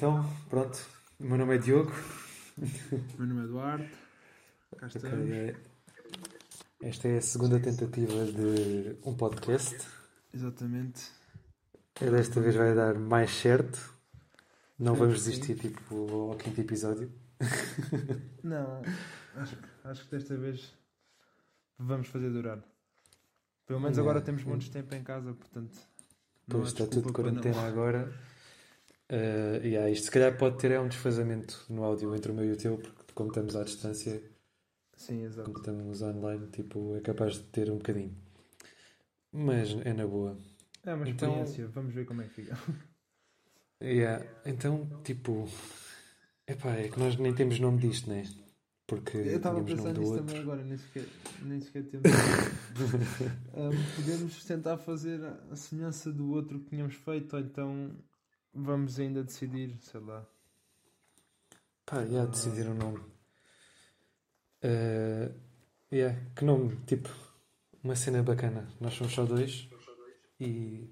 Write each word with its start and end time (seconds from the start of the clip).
Então, 0.00 0.24
pronto. 0.48 0.78
O 1.18 1.24
meu 1.26 1.36
nome 1.36 1.56
é 1.56 1.58
Diogo. 1.58 1.92
O 2.58 3.18
meu 3.18 3.26
nome 3.26 3.42
é 3.42 3.44
Eduardo. 3.44 3.84
Cá 4.78 4.86
Ok, 4.86 4.88
estamos. 4.96 5.30
é- 5.30 5.56
Esta 6.82 7.08
é 7.08 7.18
a 7.18 7.20
segunda 7.20 7.60
tentativa 7.60 8.24
de 8.24 8.96
um 9.04 9.14
podcast. 9.14 9.76
Exatamente. 10.32 11.02
E 12.00 12.08
desta 12.10 12.40
vez 12.40 12.56
vai 12.56 12.74
dar 12.74 12.94
mais 12.98 13.30
certo. 13.30 13.94
Não 14.78 14.94
vamos 14.94 15.22
desistir 15.22 15.54
tipo 15.56 16.30
ao 16.30 16.36
quinto 16.38 16.58
episódio. 16.62 17.12
Não, 18.42 18.80
acho, 19.36 19.58
acho 19.84 20.04
que 20.06 20.12
desta 20.16 20.34
vez 20.34 20.72
vamos 21.78 22.06
fazer 22.08 22.30
durar. 22.30 22.64
Pelo 23.66 23.80
menos 23.80 23.98
É, 23.98 24.00
agora 24.00 24.22
temos 24.22 24.40
é. 24.40 24.44
muitos 24.46 24.70
tempo 24.70 24.94
em 24.94 25.02
casa, 25.04 25.34
portanto. 25.34 25.78
Pois 26.48 26.68
está 26.68 26.86
tudo 26.86 27.08
de 27.08 27.12
quarentena 27.12 27.66
agora. 27.68 28.10
Uh, 29.12 29.66
yeah, 29.66 29.90
isto 29.90 30.04
se 30.04 30.10
calhar 30.10 30.36
pode 30.38 30.56
ter 30.58 30.70
é 30.70 30.78
um 30.80 30.86
desfazamento 30.86 31.64
no 31.68 31.82
áudio 31.82 32.14
entre 32.14 32.30
o 32.30 32.34
meu 32.34 32.44
e 32.44 32.52
o 32.52 32.56
teu, 32.56 32.78
porque 32.78 33.12
como 33.12 33.30
estamos 33.30 33.56
à 33.56 33.64
distância, 33.64 34.22
Sim, 34.96 35.24
exato. 35.24 35.46
como 35.50 35.58
estamos 35.58 36.00
online, 36.02 36.46
tipo, 36.48 36.96
é 36.96 37.00
capaz 37.00 37.34
de 37.34 37.42
ter 37.44 37.70
um 37.70 37.76
bocadinho. 37.78 38.14
Mas 39.32 39.70
é 39.84 39.92
na 39.92 40.06
boa. 40.06 40.36
É 40.84 40.94
uma 40.94 41.08
Então- 41.08 41.28
experiência, 41.30 41.66
vamos 41.68 41.92
ver 41.94 42.04
como 42.06 42.22
é 42.22 42.24
que 42.26 42.34
fica. 42.34 42.56
Yeah. 43.82 44.26
Então, 44.44 44.86
tipo, 45.02 45.48
epá, 46.46 46.72
é 46.74 46.88
que 46.90 46.98
nós 47.00 47.16
nem 47.16 47.34
temos 47.34 47.58
nome 47.58 47.78
disto, 47.78 48.10
né? 48.10 48.24
Porque 48.86 49.16
Eu 49.16 49.36
estava 49.38 49.58
a 49.58 49.64
tínhamos 49.64 49.70
pensar 49.82 49.82
nome 49.84 49.94
do 49.94 50.00
nisso 50.00 50.12
outro. 50.12 50.26
também 50.26 50.42
agora, 50.42 50.62
nem 50.62 50.76
sequer, 50.76 51.04
nem 51.42 51.60
sequer 51.62 51.84
temos. 51.84 52.04
Ahm, 53.56 53.96
podemos 53.96 54.44
tentar 54.44 54.76
fazer 54.76 55.20
a 55.50 55.56
semelhança 55.56 56.12
do 56.12 56.30
outro 56.30 56.60
que 56.60 56.68
tínhamos 56.68 56.94
feito, 56.96 57.34
ou 57.36 57.40
então 57.42 57.90
vamos 58.54 58.98
ainda 58.98 59.22
decidir, 59.22 59.76
sei 59.80 60.00
lá. 60.00 60.26
Pá, 61.86 62.02
yeah, 62.02 62.30
decidir 62.30 62.66
o 62.68 62.74
nome. 62.74 63.00
Uh, 64.62 65.34
yeah, 65.92 66.18
que 66.36 66.44
nome? 66.44 66.76
Tipo, 66.86 67.08
uma 67.82 67.96
cena 67.96 68.22
bacana. 68.22 68.68
Nós 68.80 68.94
somos 68.94 69.12
só 69.12 69.24
dois 69.24 69.68
e. 70.38 70.88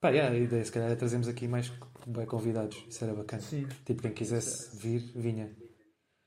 Pá, 0.00 0.08
yeah, 0.10 0.34
a 0.34 0.38
ideia 0.38 0.64
se 0.64 0.72
calhar 0.72 0.90
é 0.90 0.96
trazermos 0.96 1.28
aqui 1.28 1.46
mais 1.46 1.68
bem 2.06 2.26
convidados. 2.26 2.84
Isso 2.88 3.04
era 3.04 3.14
bacana. 3.14 3.42
Sim, 3.42 3.66
Tipo, 3.84 4.02
quem 4.02 4.12
quisesse 4.14 4.76
vir, 4.76 5.00
vinha. 5.14 5.54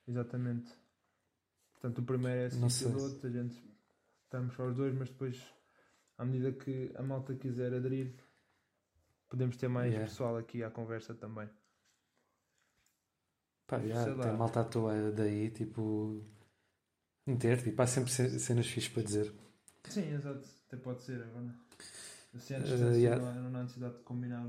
exatamente. 0.07 0.71
Portanto, 1.73 1.99
o 1.99 2.03
primeiro 2.05 2.39
é 2.41 2.45
assim 2.45 2.89
piloto, 2.91 3.27
a 3.27 3.29
gente 3.29 3.61
estamos 4.25 4.55
só 4.55 4.67
os 4.67 4.75
dois, 4.75 4.93
mas 4.95 5.09
depois, 5.09 5.41
à 6.17 6.23
medida 6.23 6.51
que 6.53 6.91
a 6.95 7.01
malta 7.03 7.35
quiser 7.35 7.73
aderir, 7.73 8.13
podemos 9.33 9.57
ter 9.57 9.67
mais 9.67 9.91
Yeah. 9.91 10.07
pessoal 10.07 10.37
aqui 10.37 10.63
à 10.63 10.69
conversa 10.69 11.15
também. 11.15 11.49
Pá, 13.67 13.77
yeah, 13.77 14.03
Sei 14.03 14.13
lá. 14.13 14.23
tem 14.25 14.37
malta 14.37 14.59
à 14.61 14.63
toa 14.63 15.11
daí, 15.11 15.49
tipo. 15.49 16.23
Meter, 17.27 17.63
tipo, 17.63 17.81
há 17.81 17.87
sempre 17.87 18.11
ce- 18.11 18.39
cenas 18.39 18.67
fixes 18.67 18.89
para 18.93 19.01
dizer. 19.03 19.33
Sim, 19.89 20.13
exato. 20.13 20.45
Até 20.67 20.77
pode 20.77 21.01
ser 21.01 21.23
agora. 21.23 21.55
Se 22.37 22.53
é 22.53 22.57
a 22.57 22.59
Eh, 22.59 22.63
distância, 22.63 22.97
yeah. 22.99 23.21
não, 23.23 23.29
há- 23.31 23.49
não 23.49 23.59
há 23.59 23.63
necessidade 23.63 23.97
de 23.97 24.03
combinar. 24.03 24.45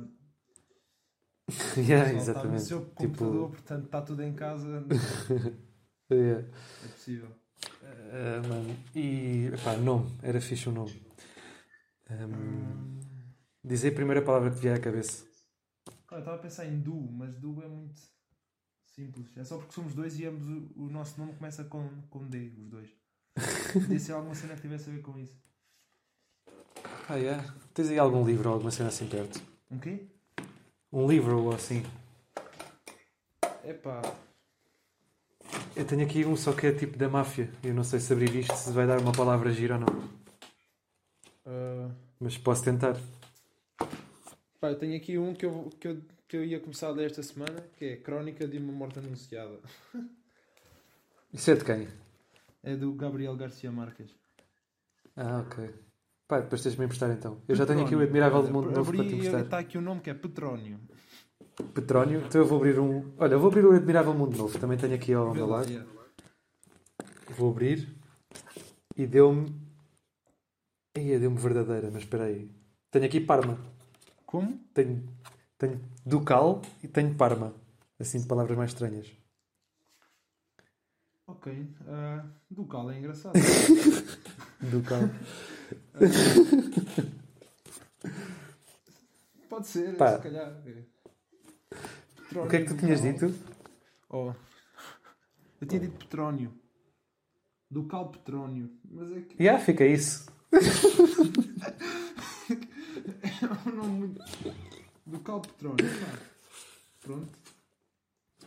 Yeah, 1.77 1.77
pessoal 1.77 2.07
Está 2.07 2.13
no 2.13 2.17
exatamente. 2.21 2.63
seu 2.65 2.85
computador, 2.87 3.33
Tipo, 3.33 3.49
portanto 3.53 3.85
está 3.87 4.03
tudo 4.03 4.23
em 4.23 4.35
casa. 4.35 4.85
yeah. 6.13 6.47
É 6.85 6.89
possível. 6.89 7.31
Uh, 7.83 8.49
mano, 8.49 8.77
e 8.95 9.51
pá, 9.65 9.77
nome, 9.77 10.11
era 10.23 10.41
fixe 10.41 10.69
o 10.69 10.73
nome. 10.73 11.03
Um, 12.11 12.15
Hum, 12.27 13.01
dizer 13.65 13.89
a 13.93 13.95
primeira 13.95 14.23
palavra 14.23 14.51
que 14.51 14.57
te 14.57 14.63
vier 14.63 14.77
à 14.77 14.81
cabeça. 14.81 15.25
eu 16.13 16.19
estava 16.19 16.37
a 16.37 16.41
pensar 16.41 16.67
em 16.67 16.81
Du, 16.81 16.95
mas 17.13 17.37
Du 17.37 17.61
é 17.63 17.69
muito 17.69 18.01
simples. 18.87 19.37
É 19.37 19.45
só 19.45 19.59
porque 19.59 19.73
somos 19.73 19.95
dois 19.95 20.19
e 20.19 20.27
ambos 20.27 20.47
o, 20.47 20.85
o 20.85 20.89
nosso 20.91 21.19
nome 21.19 21.35
começa 21.35 21.65
com, 21.65 21.89
com 22.11 22.27
D, 22.29 22.53
os 22.59 22.69
dois. 22.69 22.91
Podia 23.73 23.99
ser 23.99 24.13
alguma 24.13 24.35
cena 24.35 24.55
que 24.55 24.63
tivesse 24.63 24.89
a 24.89 24.93
ver 24.93 25.03
com 25.03 25.19
isso. 25.19 25.37
Ah, 27.09 27.17
yeah. 27.17 27.55
Tens 27.75 27.89
aí 27.91 27.99
algum 27.99 28.25
livro 28.25 28.49
ou 28.49 28.55
alguma 28.55 28.71
cena 28.71 28.89
assim 28.89 29.07
perto? 29.09 29.41
Um 29.71 29.79
quê? 29.79 30.07
Um 30.93 31.07
livro 31.09 31.43
ou 31.43 31.53
assim? 31.55 31.83
Epá, 33.65 34.01
Eu 35.77 35.85
tenho 35.87 36.05
aqui 36.05 36.25
um 36.25 36.37
só 36.37 36.53
que 36.53 36.67
é 36.67 36.73
tipo 36.73 36.97
da 36.97 37.09
máfia. 37.09 37.51
Eu 37.63 37.75
não 37.75 37.85
sei 37.85 37.99
se 38.01 38.13
abrir 38.13 38.35
isto 38.37 38.55
se 38.55 38.71
vai 38.73 38.87
dar 38.87 39.01
uma 39.01 39.13
palavra 39.13 39.53
gira 39.53 39.75
ou 39.75 39.81
não. 39.81 40.09
ah, 41.47 41.91
Mas 42.21 42.39
posso 42.39 42.65
tentar. 42.65 42.97
Pá, 44.65 44.71
eu 44.71 44.79
tenho 44.79 44.97
aqui 44.97 45.19
um 45.19 45.35
que 45.35 45.45
eu, 45.45 45.71
que, 45.79 45.89
eu, 45.89 46.01
que 46.27 46.37
eu 46.39 46.45
ia 46.45 46.59
começar 46.59 46.89
a 46.89 46.91
ler 46.91 47.11
esta 47.11 47.23
semana, 47.23 47.61
que 47.77 47.85
é 47.85 47.97
Crónica 47.97 48.49
de 48.49 48.57
uma 48.57 48.73
Morte 48.73 48.99
Anunciada. 48.99 49.59
Isso 51.33 51.51
é 51.51 51.55
de 51.55 51.65
quem? 51.65 51.89
É 52.63 52.75
do 52.75 52.95
Gabriel 52.95 53.37
Garcia 53.37 53.71
Marques. 53.71 54.11
Ah, 55.15 55.45
ok. 55.47 55.71
Pá, 56.27 56.41
depois 56.41 56.63
tens 56.63 56.73
de 56.73 56.79
me 56.79 56.87
emprestar 56.87 57.11
então. 57.11 57.43
Eu 57.47 57.55
já 57.55 57.67
tenho 57.67 57.85
aqui 57.85 57.95
o 57.95 58.01
Admirável 58.01 58.43
do 58.43 58.51
Mundo 58.51 58.71
Novo 58.71 58.91
para 58.91 59.05
te 59.05 59.15
emprestar. 59.15 59.41
está 59.43 59.59
aqui 59.59 59.77
o 59.77 59.83
nome 59.83 60.01
que 60.01 60.09
é 60.09 60.15
Petrónio. 60.15 60.81
Petrónio. 61.75 62.23
Então 62.25 62.41
eu 62.41 62.47
vou 62.47 62.57
abrir 62.57 62.79
um. 62.79 63.13
Olha, 63.19 63.35
eu 63.35 63.41
vou 63.41 63.51
abrir 63.51 63.67
o 63.67 63.73
Admirável 63.73 64.15
Mundo 64.15 64.39
Novo. 64.39 64.59
Também 64.59 64.79
tenho 64.79 64.95
aqui 64.95 65.13
ao 65.13 65.35
meu 65.35 65.47
lado. 65.47 65.69
Vou 67.37 67.51
abrir. 67.51 67.87
E 68.97 69.07
deu-me. 69.07 69.55
Ia, 70.97 71.19
deu-me 71.21 71.37
verdadeira, 71.37 71.91
mas 71.93 72.05
espera 72.05 72.25
aí. 72.25 72.51
Tenho 72.91 73.05
aqui 73.05 73.21
Parma. 73.21 73.74
Como? 74.35 74.59
Tenho, 74.75 75.07
tenho 75.57 75.81
Ducal 76.05 76.61
e 76.83 76.89
tenho 76.89 77.15
Parma. 77.15 77.55
Assim 78.01 78.19
de 78.19 78.27
palavras 78.27 78.59
mais 78.59 78.73
estranhas. 78.73 79.07
Ok. 81.25 81.73
ah, 81.87 82.27
do 82.51 82.67
Cal 82.67 82.91
é 82.91 82.99
engraçado. 82.99 83.35
Ducal. 84.61 85.03
Pode 89.49 89.69
ser, 89.69 89.97
Pá. 89.97 90.17
se 90.17 90.23
calhar. 90.25 90.61
é. 90.67 90.83
O 92.37 92.49
que 92.49 92.57
é 92.57 92.63
que 92.63 92.67
tu 92.67 92.77
tinhas 92.77 93.01
Petrónio 93.01 93.01
dito? 93.01 93.33
Oh. 94.11 94.33
Eu 95.61 95.69
tinha 95.69 95.81
dito 95.81 95.97
Petrónio. 95.97 96.53
Do 97.71 97.85
Cal 97.85 98.11
Petrónio. 98.11 98.69
Mas 98.85 99.13
é 99.13 99.21
que 99.21 99.45
Já, 99.45 99.61
fica 99.61 99.87
isso. 99.87 100.27
é 103.69 103.69
um 103.69 103.75
nome 103.77 103.99
muito. 103.99 104.25
Do 105.07 105.21
Cal 105.21 105.41
Petrónio. 105.41 105.85
pá. 105.85 106.19
Pronto. 107.01 107.39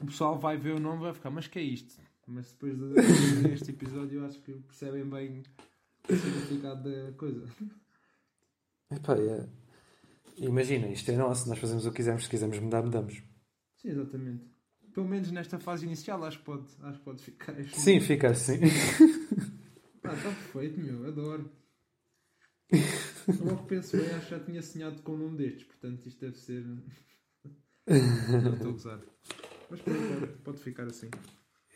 O 0.01 0.05
pessoal 0.05 0.37
vai 0.37 0.57
ver 0.57 0.75
o 0.75 0.79
nome 0.79 0.97
e 0.97 1.03
vai 1.03 1.13
ficar, 1.13 1.29
mas 1.29 1.47
que 1.47 1.59
é 1.59 1.61
isto? 1.61 1.99
Mas 2.27 2.51
depois 2.51 2.77
de 2.77 2.93
de 3.41 3.53
este 3.53 3.71
episódio 3.71 4.19
eu 4.19 4.25
acho 4.25 4.39
que 4.41 4.53
percebem 4.53 5.09
bem 5.09 5.43
o 6.09 6.15
significado 6.15 6.83
da 6.83 7.11
coisa. 7.13 7.47
Epá, 8.91 9.15
é. 9.17 9.47
Imagina, 10.37 10.87
isto 10.87 11.09
é 11.09 11.15
nosso. 11.15 11.49
Nós 11.49 11.57
fazemos 11.57 11.85
o 11.85 11.89
que 11.89 11.97
quisermos. 11.97 12.23
Se 12.25 12.29
quisermos 12.29 12.59
mudar, 12.59 12.83
mudamos. 12.83 13.23
Sim, 13.77 13.89
exatamente. 13.89 14.43
Pelo 14.93 15.07
menos 15.07 15.31
nesta 15.31 15.59
fase 15.59 15.85
inicial 15.85 16.23
acho 16.25 16.39
que 16.39 16.45
pode, 16.45 16.67
acho 16.81 16.99
que 16.99 17.05
pode 17.05 17.21
ficar. 17.21 17.55
Sim, 17.73 17.99
fica 17.99 18.31
assim. 18.31 18.59
Ah, 20.03 20.13
está 20.13 20.29
perfeito, 20.29 20.79
meu, 20.79 21.07
adoro. 21.07 21.51
Logo 23.43 23.63
que 23.63 23.67
penso 23.69 23.97
bem, 23.97 24.09
acho 24.11 24.25
que 24.25 24.31
já 24.31 24.39
tinha 24.39 24.61
sonhado 24.61 25.01
com 25.01 25.13
um 25.13 25.17
nome 25.17 25.37
destes, 25.37 25.63
portanto 25.65 26.05
isto 26.07 26.19
deve 26.21 26.37
ser. 26.37 26.63
Não 27.87 28.53
estou 28.53 28.69
a 28.69 28.71
gozar. 28.71 29.01
Mas 29.69 29.81
pode, 29.81 30.27
pode 30.43 30.59
ficar 30.59 30.85
assim. 30.85 31.09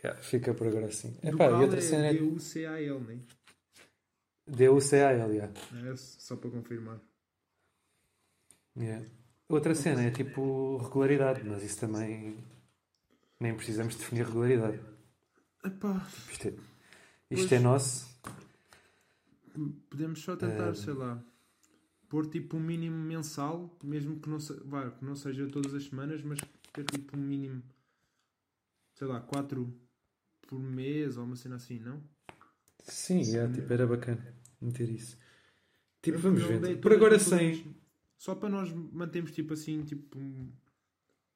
Já, 0.02 0.16
fica 0.16 0.54
por 0.54 0.68
agora 0.68 0.88
assim. 0.88 1.16
Epá, 1.24 1.48
e 1.50 1.54
outra 1.64 1.82
cena 1.82 2.06
é 2.08 2.10
é 2.10 2.14
D-U-C-A-L, 2.14 3.00
né? 3.02 3.20
D-U-C-A-L, 4.48 5.38
já. 5.38 5.50
É 5.90 5.96
só 5.96 6.36
para 6.36 6.50
confirmar. 6.50 7.00
Yeah. 8.78 9.06
Outra 9.50 9.76
cena 9.76 10.04
é 10.04 10.12
tipo 10.12 10.78
regularidade, 10.78 11.44
mas 11.44 11.62
isso 11.64 11.80
também 11.82 12.38
nem 13.40 13.56
precisamos 13.56 13.96
definir 13.96 14.26
regularidade. 14.26 14.80
Epá, 15.64 16.08
Isto 16.32 16.48
é, 16.48 16.54
isto 17.30 17.54
é 17.54 17.60
nosso. 17.60 18.10
podemos 19.90 20.20
só 20.22 20.36
tentar, 20.36 20.70
Eh, 20.70 20.74
sei 20.74 20.94
lá, 20.94 21.22
pôr 22.12 22.28
tipo 22.28 22.58
um 22.58 22.60
mínimo 22.60 22.98
mensal, 22.98 23.74
mesmo 23.82 24.20
que 24.20 24.30
não, 24.30 24.38
se, 24.38 24.54
vá, 24.66 24.92
que 24.92 25.06
não 25.06 25.16
seja 25.16 25.48
todas 25.48 25.74
as 25.74 25.86
semanas, 25.86 26.22
mas 26.22 26.40
ter 26.74 26.84
tipo 26.84 27.16
um 27.16 27.22
mínimo, 27.22 27.64
sei 28.94 29.08
lá, 29.08 29.22
4 29.22 29.74
por 30.42 30.60
mês 30.60 31.18
ou 31.18 31.24
uma 31.24 31.38
cena 31.38 31.56
assim, 31.56 31.80
não? 31.80 32.04
Sim, 32.84 33.22
yeah, 33.22 33.52
tipo, 33.54 33.72
era 33.72 33.88
bacana 33.88 34.36
meter 34.60 34.90
isso. 34.90 35.18
Tipo, 36.02 36.18
Eu 36.18 36.22
vamos 36.22 36.44
ver. 36.44 36.82
Por 36.82 36.92
agora 36.92 37.18
sem. 37.18 37.74
Só 38.18 38.36
para 38.36 38.50
nós 38.50 38.74
mantermos 38.74 39.32
tipo 39.32 39.54
assim, 39.54 39.82
tipo 39.84 40.20
um- 40.20 40.52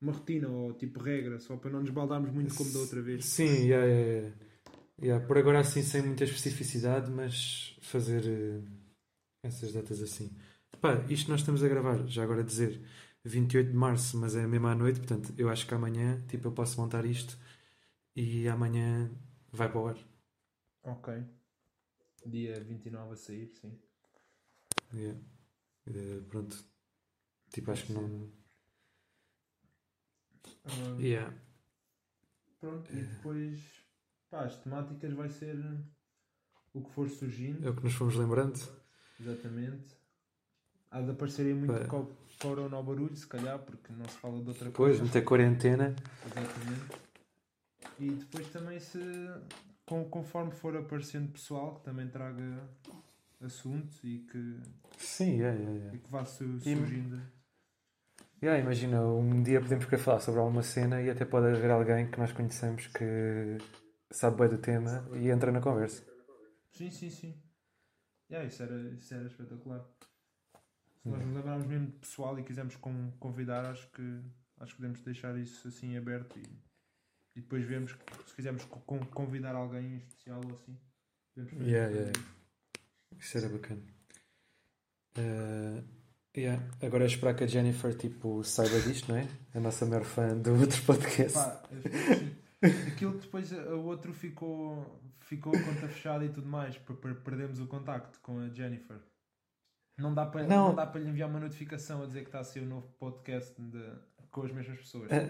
uma 0.02 0.12
rotina 0.12 0.50
ou 0.50 0.74
tipo 0.74 1.00
regra, 1.00 1.40
só 1.40 1.56
para 1.56 1.72
não 1.72 1.80
nos 1.80 1.90
baldarmos 1.90 2.32
muito 2.32 2.54
como 2.54 2.70
da 2.74 2.80
outra 2.80 3.02
vez. 3.02 3.24
Sim, 3.24 3.66
yeah, 3.66 3.86
yeah, 3.88 4.36
yeah. 5.02 5.26
Por 5.26 5.38
agora 5.38 5.62
assim 5.62 5.82
sem 5.82 6.02
muita 6.02 6.26
especificidade, 6.26 7.10
mas 7.10 7.78
fazer 7.82 8.24
eh, 8.28 8.62
essas 9.42 9.72
datas 9.72 10.02
assim. 10.04 10.30
Pá, 10.82 11.04
isto 11.10 11.30
nós 11.32 11.42
estamos 11.42 11.64
a 11.64 11.68
gravar, 11.68 12.06
já 12.08 12.24
agora 12.24 12.44
dizer, 12.44 12.82
28 13.24 13.72
de 13.72 13.76
março, 13.78 14.18
mas 14.18 14.36
é 14.36 14.46
mesmo 14.46 14.68
à 14.68 14.76
noite, 14.76 15.00
portanto, 15.00 15.34
eu 15.38 15.50
acho 15.50 15.66
que 15.68 15.74
amanhã, 15.74 16.22
tipo, 16.28 16.48
eu 16.48 16.52
posso 16.52 16.80
montar 16.80 17.06
isto 17.06 17.38
e 18.16 18.48
amanhã 18.48 19.12
vai 19.52 19.70
para 19.70 19.80
o 19.80 19.88
ar. 19.88 19.98
Ok. 20.84 21.24
Dia 22.26 22.60
29 22.64 23.14
a 23.14 23.16
sair, 23.16 23.48
sim. 23.48 23.80
Yeah. 24.94 25.20
Eh, 25.88 26.22
pronto. 26.30 26.58
Tipo, 27.52 27.72
acho 27.72 27.86
que 27.86 27.94
não. 27.94 28.32
Ah, 30.66 30.98
Yeah. 31.00 31.34
Pronto, 32.60 32.92
e 32.92 33.02
depois, 33.02 33.60
pá, 34.30 34.46
as 34.46 34.58
temáticas 34.58 35.14
vai 35.14 35.30
ser 35.30 35.56
o 36.74 36.84
que 36.84 36.92
for 36.92 37.10
surgindo, 37.10 37.66
É 37.66 37.70
o 37.70 37.76
que 37.76 37.84
nos 37.84 37.94
fomos 37.94 38.16
lembrando. 38.16 38.60
exatamente. 39.20 39.96
Há 40.96 41.02
de 41.02 41.12
aparecer 41.12 41.46
aí 41.46 41.54
muito 41.54 41.90
co- 41.90 42.10
corona 42.42 42.78
ao 42.78 42.82
barulho, 42.84 43.14
se 43.18 43.28
calhar, 43.28 43.60
porque 43.60 43.92
não 43.92 44.08
se 44.08 44.18
fala 44.18 44.42
de 44.42 44.48
outra 44.48 44.64
Depois, 44.70 44.92
coisa. 44.92 45.04
muita 45.04 45.22
quarentena. 45.22 45.94
Exatamente. 46.26 47.06
E 48.00 48.10
depois 48.12 48.48
também 48.48 48.80
se, 48.80 48.98
com- 49.86 50.06
conforme 50.10 50.52
for 50.52 50.78
aparecendo 50.78 51.30
pessoal, 51.34 51.76
que 51.76 51.84
também 51.84 52.08
traga 52.08 52.64
assuntos 53.42 54.00
e 54.06 54.20
que, 54.20 54.58
Sim, 54.98 55.40
yeah, 55.40 55.54
yeah, 55.60 55.78
yeah. 55.78 55.96
e 55.98 56.00
que 56.00 56.10
vá 56.10 56.24
su- 56.24 56.62
surgindo. 56.62 57.22
Yeah, 58.42 58.62
imagina, 58.64 59.02
um 59.06 59.44
dia 59.44 59.60
podemos 59.60 59.84
querer 59.84 60.02
falar 60.02 60.22
sobre 60.22 60.40
alguma 60.40 60.64
cena 60.64 61.02
e 61.02 61.10
até 61.10 61.26
pode 61.26 61.48
haver 61.48 61.72
alguém 61.72 62.10
que 62.10 62.18
nós 62.18 62.32
conhecemos 62.32 62.88
que 62.88 63.58
sabe 64.12 64.38
bem 64.38 64.48
do 64.48 64.60
tema 64.60 65.06
e 65.14 65.30
entra 65.30 65.52
na 65.52 65.60
conversa. 65.60 66.06
Sim, 66.72 66.90
sim, 66.90 67.10
sim. 67.10 67.36
Yeah, 68.32 68.48
isso, 68.48 68.64
era, 68.64 68.76
isso 68.94 69.14
era 69.14 69.28
espetacular. 69.28 69.86
Se 71.06 71.10
nós 71.12 71.24
nos 71.24 71.36
lembrarmos 71.36 71.68
mesmo 71.68 71.86
de 71.86 71.94
pessoal 72.00 72.40
e 72.40 72.44
quisermos 72.44 72.76
con- 72.78 73.12
convidar, 73.20 73.64
acho 73.66 73.88
que, 73.92 74.22
acho 74.58 74.72
que 74.74 74.78
podemos 74.82 75.02
deixar 75.02 75.38
isso 75.38 75.68
assim 75.68 75.96
aberto 75.96 76.40
e, 76.40 76.42
e 77.36 77.42
depois 77.42 77.64
vemos 77.64 77.96
se 78.26 78.36
quisermos 78.36 78.66
co- 78.66 78.80
con- 78.80 79.06
convidar 79.06 79.54
alguém 79.54 79.86
em 79.86 79.98
especial 79.98 80.42
ou 80.44 80.54
assim. 80.56 80.76
Yeah, 81.62 81.92
yeah. 81.94 82.12
isso. 83.20 83.38
Era 83.38 83.50
bacana. 83.50 83.82
Eh, 85.18 85.84
yeah. 86.38 86.64
Agora 86.82 87.04
é 87.04 87.08
esperar 87.08 87.36
que 87.36 87.44
a 87.44 87.48
Jennifer 87.48 87.96
tipo, 87.96 88.44
saiba 88.44 88.80
disto, 88.82 89.10
não 89.12 89.18
é? 89.20 89.28
A 89.54 89.60
nossa 89.60 89.86
maior 89.86 90.06
fã 90.06 90.36
do 90.38 90.54
outro 90.60 90.82
podcast. 90.84 91.34
Pá, 91.38 91.64
eu 91.72 91.78
espero 91.78 92.00
que 92.00 92.16
sim. 92.16 92.36
Aquilo 92.92 93.14
que 93.14 93.26
depois 93.26 93.52
o 93.52 93.82
outro 93.84 94.12
ficou, 94.12 95.00
ficou 95.20 95.56
a 95.56 95.62
conta 95.62 95.88
fechada 95.88 96.26
e 96.26 96.30
tudo 96.30 96.48
mais, 96.48 96.76
per- 96.80 96.96
per- 96.96 97.16
perdemos 97.22 97.60
o 97.60 97.68
contacto 97.68 98.20
com 98.22 98.40
a 98.40 98.50
Jennifer. 98.50 98.98
Não 99.98 100.14
dá 100.14 100.26
para 100.26 100.44
Não. 100.44 100.68
não. 100.70 100.76
dá 100.76 100.86
para 100.86 101.00
lhe 101.02 101.10
enviar 101.10 101.30
uma 101.30 101.40
notificação 101.40 102.04
a 102.04 102.06
dizer 102.06 102.22
que 102.22 102.28
está 102.28 102.40
a 102.40 102.44
ser 102.44 102.62
o 102.62 102.66
novo 102.66 102.88
podcast 103.00 103.54
de- 103.62 103.94
com 104.30 104.42
as 104.44 104.52
mesmas 104.52 104.78
pessoas. 104.80 105.10
Ah, 105.12 105.30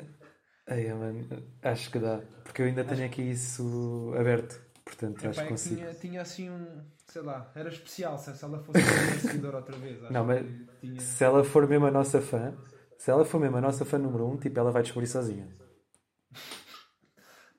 ai, 0.68 0.92
mano, 0.94 1.28
acho 1.62 1.92
que 1.92 2.00
dá. 2.00 2.22
Porque 2.44 2.62
eu 2.62 2.66
ainda 2.66 2.84
tenho 2.84 3.06
aqui 3.06 3.22
isso 3.22 4.14
aberto. 4.18 4.60
Portanto, 4.84 5.20
Epá, 5.20 5.30
acho 5.30 5.40
é 5.40 5.44
que 5.44 5.50
consigo. 5.50 5.76
tinha, 5.76 5.94
tinha 5.94 6.22
assim 6.22 6.50
um. 6.50 6.84
Sei 7.08 7.22
lá, 7.22 7.52
era 7.56 7.70
especial 7.70 8.18
se 8.18 8.30
ela 8.44 8.60
fosse 8.64 8.80
uma 8.80 9.20
seguidora 9.20 9.58
outra 9.58 9.76
vez. 9.78 10.04
Acho 10.04 10.14
Não, 10.14 10.26
mas- 10.26 10.46
tinha. 10.80 11.00
Se 11.00 11.24
ela 11.24 11.44
for 11.44 11.68
mesmo 11.68 11.86
a 11.86 11.92
nossa 11.92 12.20
fã, 12.22 12.56
se 12.98 13.10
ela 13.12 13.24
for 13.26 13.40
mesmo 13.40 13.58
a 13.58 13.62
nossa 13.62 13.86
fã 13.86 13.98
número 14.00 14.28
um, 14.28 14.38
tipo, 14.38 14.60
ela 14.60 14.72
vai 14.72 14.82
descobrir 14.84 15.08
sozinha. 15.08 15.48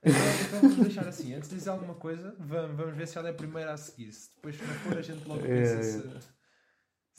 Então, 0.03 0.21
então 0.47 0.61
vamos 0.61 0.77
deixar 0.77 1.09
assim, 1.09 1.35
antes 1.35 1.49
de 1.49 1.57
dizer 1.57 1.71
alguma 1.71 1.95
coisa, 1.95 2.35
vamos, 2.39 2.77
vamos 2.77 2.97
ver 2.97 3.09
se 3.09 3.19
ela 3.19 3.29
é 3.29 3.31
a 3.33 3.35
primeira 3.35 3.73
a 3.73 3.77
seguir. 3.77 4.13
Se 4.13 4.31
depois 4.37 4.57
se 4.57 4.63
não 4.65 4.75
for, 4.75 4.99
a 4.99 5.03
gente 5.03 5.27
logo 5.27 5.41
É, 5.47 5.49
pensa 5.49 5.75
é. 5.75 5.83
se, 5.83 6.29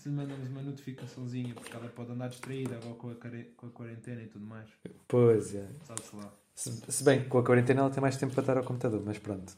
se 0.07 0.13
mandamos 0.13 0.47
uma 0.49 0.61
notificaçãozinha, 0.61 1.53
porque 1.53 1.75
ela 1.75 1.89
pode 1.89 2.11
andar 2.11 2.29
distraída 2.29 2.75
agora 2.77 2.95
com 2.95 3.09
a, 3.09 3.15
care- 3.15 3.53
com 3.57 3.67
a 3.67 3.69
quarentena 3.71 4.21
e 4.21 4.27
tudo 4.27 4.45
mais. 4.45 4.69
Pois 5.07 5.53
é. 5.55 5.67
Sabe-se 5.83 6.15
lá. 6.15 6.33
Se, 6.55 6.71
se 6.91 7.03
bem 7.03 7.27
com 7.27 7.37
a 7.37 7.43
quarentena 7.43 7.81
ela 7.81 7.89
tem 7.89 8.01
mais 8.01 8.17
tempo 8.17 8.33
para 8.33 8.41
estar 8.41 8.57
ao 8.57 8.63
computador, 8.63 9.01
mas 9.05 9.19
pronto. 9.19 9.53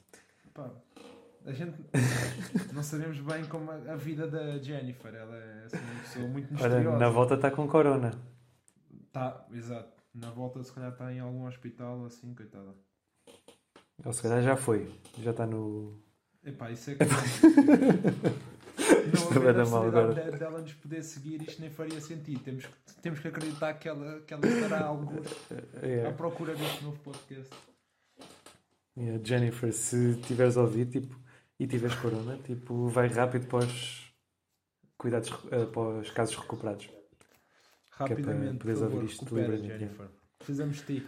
Pá, 0.54 0.70
a 1.46 1.52
gente 1.54 1.74
não 2.74 2.84
sabemos 2.84 3.20
bem 3.22 3.46
como 3.46 3.72
a, 3.72 3.76
a 3.76 3.96
vida 3.96 4.28
da 4.28 4.58
Jennifer. 4.58 5.14
Ela 5.14 5.36
é 5.38 5.66
assim, 5.66 5.78
uma 5.78 6.02
pessoa 6.02 6.28
muito 6.28 6.54
Ora, 6.56 6.64
misteriosa. 6.70 6.98
na 6.98 7.10
volta 7.10 7.36
está 7.36 7.52
com 7.52 7.68
corona. 7.68 8.12
Tá, 9.12 9.46
exato. 9.54 9.98
Na 10.14 10.32
volta, 10.32 10.64
se 10.64 10.72
calhar, 10.74 10.92
está 10.92 11.14
em 11.14 11.20
algum 11.20 11.46
hospital 11.46 12.06
assim, 12.06 12.34
coitada. 12.34 12.74
Ou 14.04 14.12
se 14.12 14.22
calhar 14.24 14.42
já 14.42 14.56
foi. 14.58 14.92
Já 15.20 15.32
está 15.32 15.46
no. 15.46 16.02
Epá, 16.44 16.72
isso 16.72 16.92
é 16.92 16.96
que. 16.96 17.06
Isto 19.20 19.34
não 19.34 19.42
vai 19.42 19.50
haver 19.50 19.62
a 19.62 19.66
possibilidade 19.66 20.32
de- 20.32 20.38
dela 20.40 20.62
nos 20.62 20.74
poder 20.74 21.04
seguir, 21.04 21.42
isto 21.42 21.62
nem 21.62 21.70
faria 21.70 22.00
sentido. 22.02 22.40
Temos 22.44 22.66
que, 22.66 22.74
temos 23.02 23.20
que 23.20 23.28
acreditar 23.28 23.74
que 23.76 23.88
ela, 23.90 24.22
que 24.22 24.34
ela 24.34 24.46
estará 24.48 24.82
algo 24.86 25.22
à 25.82 25.86
É. 25.86 26.12
procura 26.12 26.54
deste 26.56 26.84
novo 26.84 27.00
podcast. 27.00 27.50
Yeah, 28.98 29.24
Jennifer, 29.24 29.72
se 29.72 30.16
tiveres 30.22 30.58
ouvido 30.58 30.92
tipo, 31.00 31.16
e 31.60 31.68
tiveres 31.68 31.96
corona, 31.98 32.38
tipo, 32.38 32.88
vai 32.90 33.08
rápido 33.08 33.48
para 33.48 33.60
os 33.66 34.14
cuidados, 34.98 35.30
eh, 35.52 35.66
para 35.66 35.82
os 36.00 36.10
casos 36.12 36.36
recuperados. 36.36 36.90
Rapidamente, 37.92 38.58
por 38.58 38.60
poderes 38.74 38.82
ouvir 38.82 39.06
isto 39.06 39.36
livremente. 39.36 39.90
Precisamos 40.38 40.78
de 40.78 40.84
ti. 40.84 41.08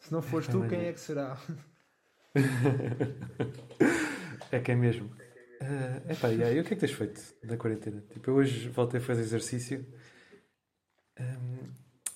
Se 0.00 0.12
não 0.12 0.20
fores 0.22 0.48
tu, 0.48 0.66
quem 0.68 0.86
é 0.86 0.92
que 0.92 1.00
será? 1.00 1.38
É 4.50 4.60
que 4.60 4.70
é 4.72 4.74
mesmo. 4.74 5.10
É 5.64 6.12
epá, 6.12 6.28
yeah, 6.28 6.50
e 6.52 6.60
o 6.60 6.64
que 6.64 6.72
é 6.72 6.76
que 6.76 6.80
tens 6.80 6.92
feito 6.92 7.20
na 7.44 7.56
quarentena? 7.56 8.02
Tipo, 8.12 8.30
eu 8.30 8.34
hoje 8.36 8.68
voltei 8.68 9.00
a 9.00 9.02
fazer 9.02 9.22
exercício. 9.22 9.86
Um, 11.20 11.70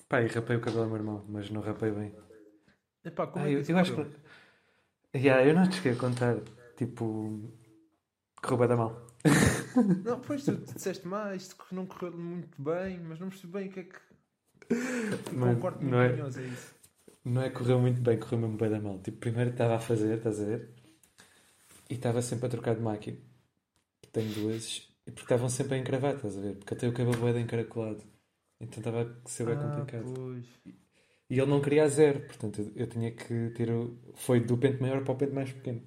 pá, 0.08 0.22
e 0.22 0.26
rapei 0.26 0.56
o 0.56 0.60
cabelo 0.60 0.82
ao 0.82 0.88
meu 0.88 0.96
irmão, 0.96 1.25
mas 1.28 1.50
não 1.50 1.60
rapei 1.60 1.90
bem. 1.90 2.14
Epá, 3.04 3.26
como 3.26 3.44
Ah, 3.44 3.48
é 3.50 3.62
que 3.62 3.70
eu, 3.70 3.76
eu 3.76 3.81
acho 3.81 3.94
que. 3.94 5.19
Yeah, 5.19 5.44
eu 5.46 5.54
não 5.54 5.69
te 5.69 5.81
queria 5.81 5.98
contar. 5.98 6.37
Tipo. 6.76 7.40
Correu 8.43 8.69
da 8.69 8.76
mal. 8.76 9.06
Não, 10.04 10.20
pois 10.20 10.44
tu 10.44 10.56
disseste 10.56 11.06
mais, 11.06 11.43
isto 11.43 11.56
não 11.72 11.84
correu 11.84 12.16
muito 12.16 12.62
bem, 12.62 12.98
mas 13.00 13.19
não 13.19 13.28
percebi 13.28 13.52
bem 13.52 13.69
o 13.69 13.72
que 13.72 13.81
é 13.81 13.82
que. 13.84 15.34
Mano, 15.34 15.60
muito 15.60 15.84
não 15.84 16.00
é- 16.00 16.12
manhoso, 16.12 16.40
é 16.40 16.44
isso. 16.44 16.75
Não 17.25 17.43
é 17.43 17.50
correu 17.50 17.78
muito 17.81 18.00
bem, 18.00 18.19
correu 18.19 18.38
mesmo 18.38 18.56
bem 18.56 18.70
da 18.70 18.81
mal. 18.81 18.98
Tipo, 19.00 19.19
primeiro 19.19 19.50
estava 19.50 19.74
a 19.76 19.79
fazer, 19.81 20.19
estás 20.19 20.41
a 20.41 20.44
ver? 20.44 20.70
E 21.91 21.94
estava 21.94 22.22
sempre 22.22 22.46
a 22.46 22.50
trocar 22.50 22.74
de 22.76 22.82
máquina. 22.82 23.19
Tenho 24.17 24.32
duas. 24.35 24.67
E 25.06 25.11
porque 25.13 25.23
estavam 25.29 25.49
sempre 25.56 25.75
a 25.77 25.79
encravar, 25.79 26.15
estás 26.17 26.37
a 26.37 26.41
ver? 26.41 26.55
Porque 26.56 26.75
eu 26.75 26.79
tenho 26.79 26.93
o 26.93 26.94
cabelo 26.96 27.32
de 27.35 27.41
encaracolado. 27.41 28.03
Então 28.61 28.79
estava 28.81 29.03
a 29.25 29.29
ser 29.29 29.44
bem 29.46 29.56
Ah, 29.56 29.63
complicado. 29.65 30.13
pois. 30.15 30.46
E 31.31 31.39
ele 31.41 31.46
não 31.53 31.61
queria 31.63 31.85
a 31.85 31.89
zero, 31.89 32.20
portanto 32.27 32.61
eu, 32.63 32.73
eu 32.77 32.87
tinha 32.89 33.13
que 33.13 33.51
ter 33.51 33.70
o... 33.70 33.96
Foi 34.15 34.41
do 34.41 34.58
pente 34.58 34.81
maior 34.82 35.03
para 35.05 35.13
o 35.15 35.19
pente 35.19 35.32
mais 35.35 35.53
pequeno. 35.53 35.82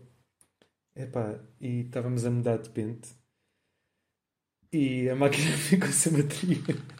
Epá, 0.96 1.26
e 1.60 1.82
estávamos 1.86 2.26
a 2.26 2.32
mudar 2.32 2.58
de 2.60 2.70
pente. 2.70 3.10
E 4.72 5.10
a 5.10 5.16
máquina 5.16 5.52
ficou 5.70 5.92
sem 5.92 6.14
bateria. 6.14 6.64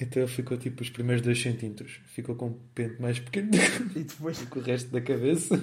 Então 0.00 0.22
ele 0.22 0.30
ficou 0.32 0.56
tipo 0.56 0.82
os 0.82 0.90
primeiros 0.90 1.22
2 1.22 1.40
centímetros. 1.40 2.00
Ficou 2.06 2.34
com 2.36 2.48
o 2.48 2.54
pente 2.74 3.00
mais 3.00 3.18
pequeno 3.18 3.50
E 3.94 4.04
depois. 4.04 4.38
que 4.50 4.58
o 4.58 4.62
resto 4.62 4.90
da 4.90 5.00
cabeça. 5.00 5.56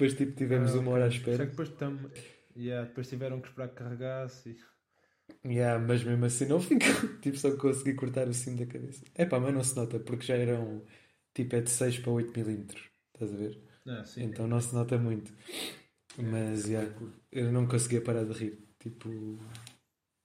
Depois 0.00 0.14
tipo 0.14 0.32
tivemos 0.32 0.74
Ah, 0.74 0.78
uma 0.80 0.92
hora 0.92 1.06
à 1.06 1.10
Só 1.10 1.16
espera. 1.18 1.44
que 1.44 1.50
depois, 1.50 1.68
tam... 1.70 1.98
yeah, 2.56 2.88
depois 2.88 3.06
tiveram 3.06 3.38
que 3.40 3.48
esperar 3.48 3.68
que 3.68 3.74
carregasse. 3.74 4.50
e- 4.50 4.70
Yeah, 5.46 5.78
mas 5.78 6.02
mesmo 6.02 6.24
assim 6.24 6.46
não 6.46 6.60
ficou. 6.60 6.88
Tipo, 7.20 7.36
só 7.36 7.54
consegui 7.56 7.94
cortar 7.94 8.26
o 8.28 8.32
cimo 8.32 8.56
da 8.56 8.66
cabeça. 8.66 9.04
Epá, 9.16 9.38
mas 9.38 9.54
não 9.54 9.62
se 9.62 9.76
nota, 9.76 10.00
porque 10.00 10.24
já 10.24 10.36
eram 10.36 10.82
tipo 11.34 11.54
é 11.54 11.60
de 11.60 11.70
6 11.70 11.98
para 11.98 12.10
8 12.12 12.32
milímetros. 12.38 12.82
Estás 13.14 13.32
a 13.34 13.36
ver? 13.36 13.62
Ah, 13.86 14.04
sim. 14.04 14.22
Então 14.22 14.46
não 14.46 14.60
se 14.60 14.74
nota 14.74 14.96
muito. 14.98 15.32
Mas 16.18 16.66
yeah, 16.66 16.90
eu 17.30 17.52
não 17.52 17.66
conseguia 17.66 18.00
parar 18.00 18.24
de 18.24 18.32
rir. 18.32 18.58
Tipo, 18.78 19.08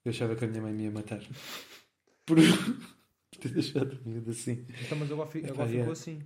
eu 0.06 0.10
achava 0.10 0.36
que 0.36 0.46
a 0.46 0.48
minha 0.48 0.62
mãe 0.62 0.74
me 0.74 0.84
ia 0.84 0.92
matar. 0.92 1.20
Por 2.26 2.38
ter 3.40 3.50
deixado 3.52 4.00
o 4.06 4.10
miúdo 4.10 4.32
assim. 4.32 4.66
Então, 4.82 4.98
mas 4.98 5.12
agora, 5.12 5.30
fi- 5.30 5.46
agora 5.46 5.70
ficou 5.70 5.92
assim. 5.92 6.22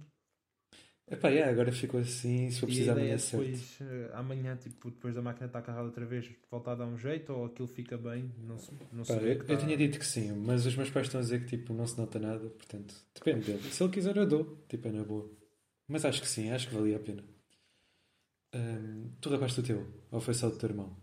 Epá, 1.12 1.30
yeah, 1.30 1.52
agora 1.52 1.72
ficou 1.72 2.00
assim. 2.00 2.52
Se 2.52 2.60
for 2.60 2.68
precisar, 2.68 2.92
amanhã 2.94 3.14
é 3.14 3.18
certo. 3.18 3.46
depois, 3.46 3.78
eh, 3.82 4.12
amanhã, 4.14 4.56
tipo, 4.58 4.92
depois 4.92 5.16
da 5.16 5.22
máquina 5.22 5.48
estar 5.48 5.62
carregada 5.62 5.88
outra 5.88 6.06
vez, 6.06 6.30
voltar 6.52 6.74
a 6.74 6.76
dar 6.76 6.86
um 6.86 6.98
jeito 6.98 7.34
ou 7.34 7.46
aquilo 7.46 7.68
fica 7.68 7.98
bem? 7.98 8.32
Não, 8.48 8.58
se- 8.58 8.72
não 8.92 9.04
Pá, 9.04 9.06
se 9.06 9.14
eu, 9.14 9.22
que 9.22 9.52
eu 9.52 9.58
tá- 9.58 9.58
tinha 9.58 9.76
dito 9.78 9.98
que 9.98 10.06
sim, 10.06 10.32
mas 10.34 10.66
os 10.66 10.76
meus 10.76 10.90
pais 10.90 11.08
estão 11.08 11.20
a 11.20 11.24
dizer 11.24 11.40
que 11.42 11.58
tipo, 11.58 11.74
não 11.74 11.88
se 11.88 11.98
nota 11.98 12.20
nada, 12.20 12.48
portanto, 12.50 12.94
depende 13.16 13.46
dele. 13.46 13.64
Se 13.72 13.84
ele 13.84 13.92
quiser, 13.92 14.16
eu 14.18 14.28
dou, 14.28 14.58
tipo, 14.68 14.88
é 14.88 14.92
na 14.92 15.04
boa. 15.04 15.30
Mas 15.88 16.06
acho 16.06 16.22
que 16.22 16.28
sim, 16.28 16.52
acho 16.52 16.68
que 16.70 16.76
valia 16.76 16.98
a 16.98 17.00
pena. 17.00 17.24
Ahm, 18.54 19.12
tu 19.22 19.30
rapaste 19.30 19.60
o 19.60 19.64
teu, 19.64 19.86
ou 20.12 20.20
foi 20.22 20.34
só 20.34 20.50
do 20.50 20.58
teu 20.58 20.70
irmão? 20.70 20.96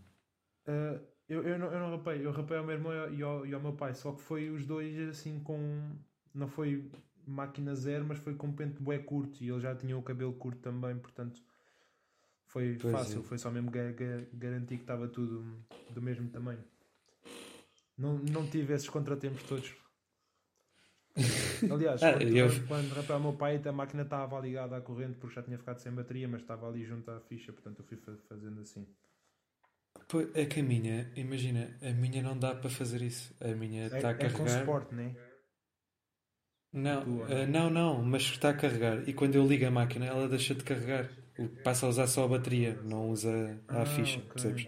Ah, 0.65 0.99
eu, 1.29 1.43
eu, 1.43 1.57
não, 1.59 1.71
eu 1.71 1.79
não 1.79 1.91
rapei, 1.97 2.25
eu 2.25 2.31
rapei 2.31 2.57
ao 2.57 2.63
meu 2.63 2.75
irmão 2.75 2.91
e 3.13 3.21
ao, 3.23 3.45
e 3.45 3.53
ao 3.53 3.61
meu 3.61 3.73
pai, 3.73 3.93
só 3.93 4.11
que 4.13 4.21
foi 4.21 4.49
os 4.49 4.65
dois 4.65 4.97
assim 5.09 5.39
com. 5.39 5.91
Não 6.33 6.47
foi 6.47 6.89
máquina 7.27 7.75
zero, 7.75 8.05
mas 8.05 8.17
foi 8.19 8.35
com 8.35 8.51
pente 8.51 8.81
bué 8.81 8.97
curto 8.99 9.43
e 9.43 9.49
ele 9.49 9.59
já 9.61 9.75
tinha 9.75 9.97
o 9.97 10.01
cabelo 10.03 10.33
curto 10.33 10.59
também, 10.61 10.97
portanto 10.97 11.41
foi 12.47 12.77
Pois 12.81 12.91
fácil, 12.91 13.21
é. 13.21 13.27
foi 13.27 13.37
só 13.37 13.51
mesmo 13.51 13.69
ga- 13.69 13.91
ga- 13.91 14.25
garantir 14.33 14.77
que 14.77 14.83
estava 14.83 15.07
tudo 15.07 15.43
do 15.93 16.01
mesmo 16.01 16.29
tamanho. 16.29 16.63
Não, 17.97 18.17
não 18.17 18.47
tive 18.47 18.73
esses 18.73 18.89
contratempos 18.89 19.43
todos. 19.43 19.75
Aliás, 21.71 22.01
Ah, 22.05 22.13
quando, 22.13 22.37
eu- 22.37 22.67
quando 22.67 22.89
rapaz, 22.93 23.19
o 23.19 23.23
meu 23.23 23.33
pai, 23.33 23.61
a 23.65 23.71
máquina 23.71 24.03
estava 24.03 24.39
ligada 24.39 24.77
à 24.77 24.81
corrente 24.81 25.17
porque 25.19 25.35
já 25.35 25.43
tinha 25.43 25.57
ficado 25.57 25.79
sem 25.79 25.91
bateria, 25.91 26.27
mas 26.27 26.41
estava 26.41 26.67
ali 26.67 26.83
junto 26.85 27.09
à 27.11 27.19
ficha, 27.19 27.51
portanto 27.51 27.79
eu 27.79 27.85
fui 27.85 27.97
fa- 27.97 28.17
fazendo 28.29 28.61
assim. 28.61 28.85
Pô, 30.07 30.21
é 30.33 30.45
que 30.45 30.59
a 30.61 30.63
minha, 30.63 31.11
imagina, 31.15 31.77
a 31.81 31.91
minha 31.91 32.21
não 32.23 32.37
dá 32.37 32.55
para 32.55 32.69
fazer 32.69 33.01
isso. 33.01 33.35
A 33.41 33.49
minha 33.49 33.83
É, 33.83 33.97
está 33.97 34.09
a 34.09 34.11
é 34.11 34.29
com 34.29 34.45
carregar. 34.45 34.59
suporte, 34.59 34.95
não 34.95 35.03
é? 35.03 35.15
Não, 36.77 37.27
eh, 37.27 37.45
não, 37.45 37.69
não, 37.69 38.03
mas 38.03 38.23
está 38.23 38.49
a 38.49 38.53
carregar. 38.53 39.07
E 39.07 39.13
quando 39.13 39.35
eu 39.35 39.47
ligo 39.47 39.65
a 39.65 39.71
máquina, 39.71 40.05
ela 40.05 40.27
deixa 40.29 40.53
de 40.53 40.63
carregar. 40.63 41.09
Passa 41.63 41.85
a 41.85 41.89
usar 41.89 42.07
só 42.07 42.25
a 42.25 42.27
bateria, 42.27 42.73
não 42.83 43.09
usa 43.09 43.59
a 43.67 43.81
Ah, 43.81 43.85
ficha, 43.85 44.19
ok. 44.19 44.29
percebes? 44.31 44.67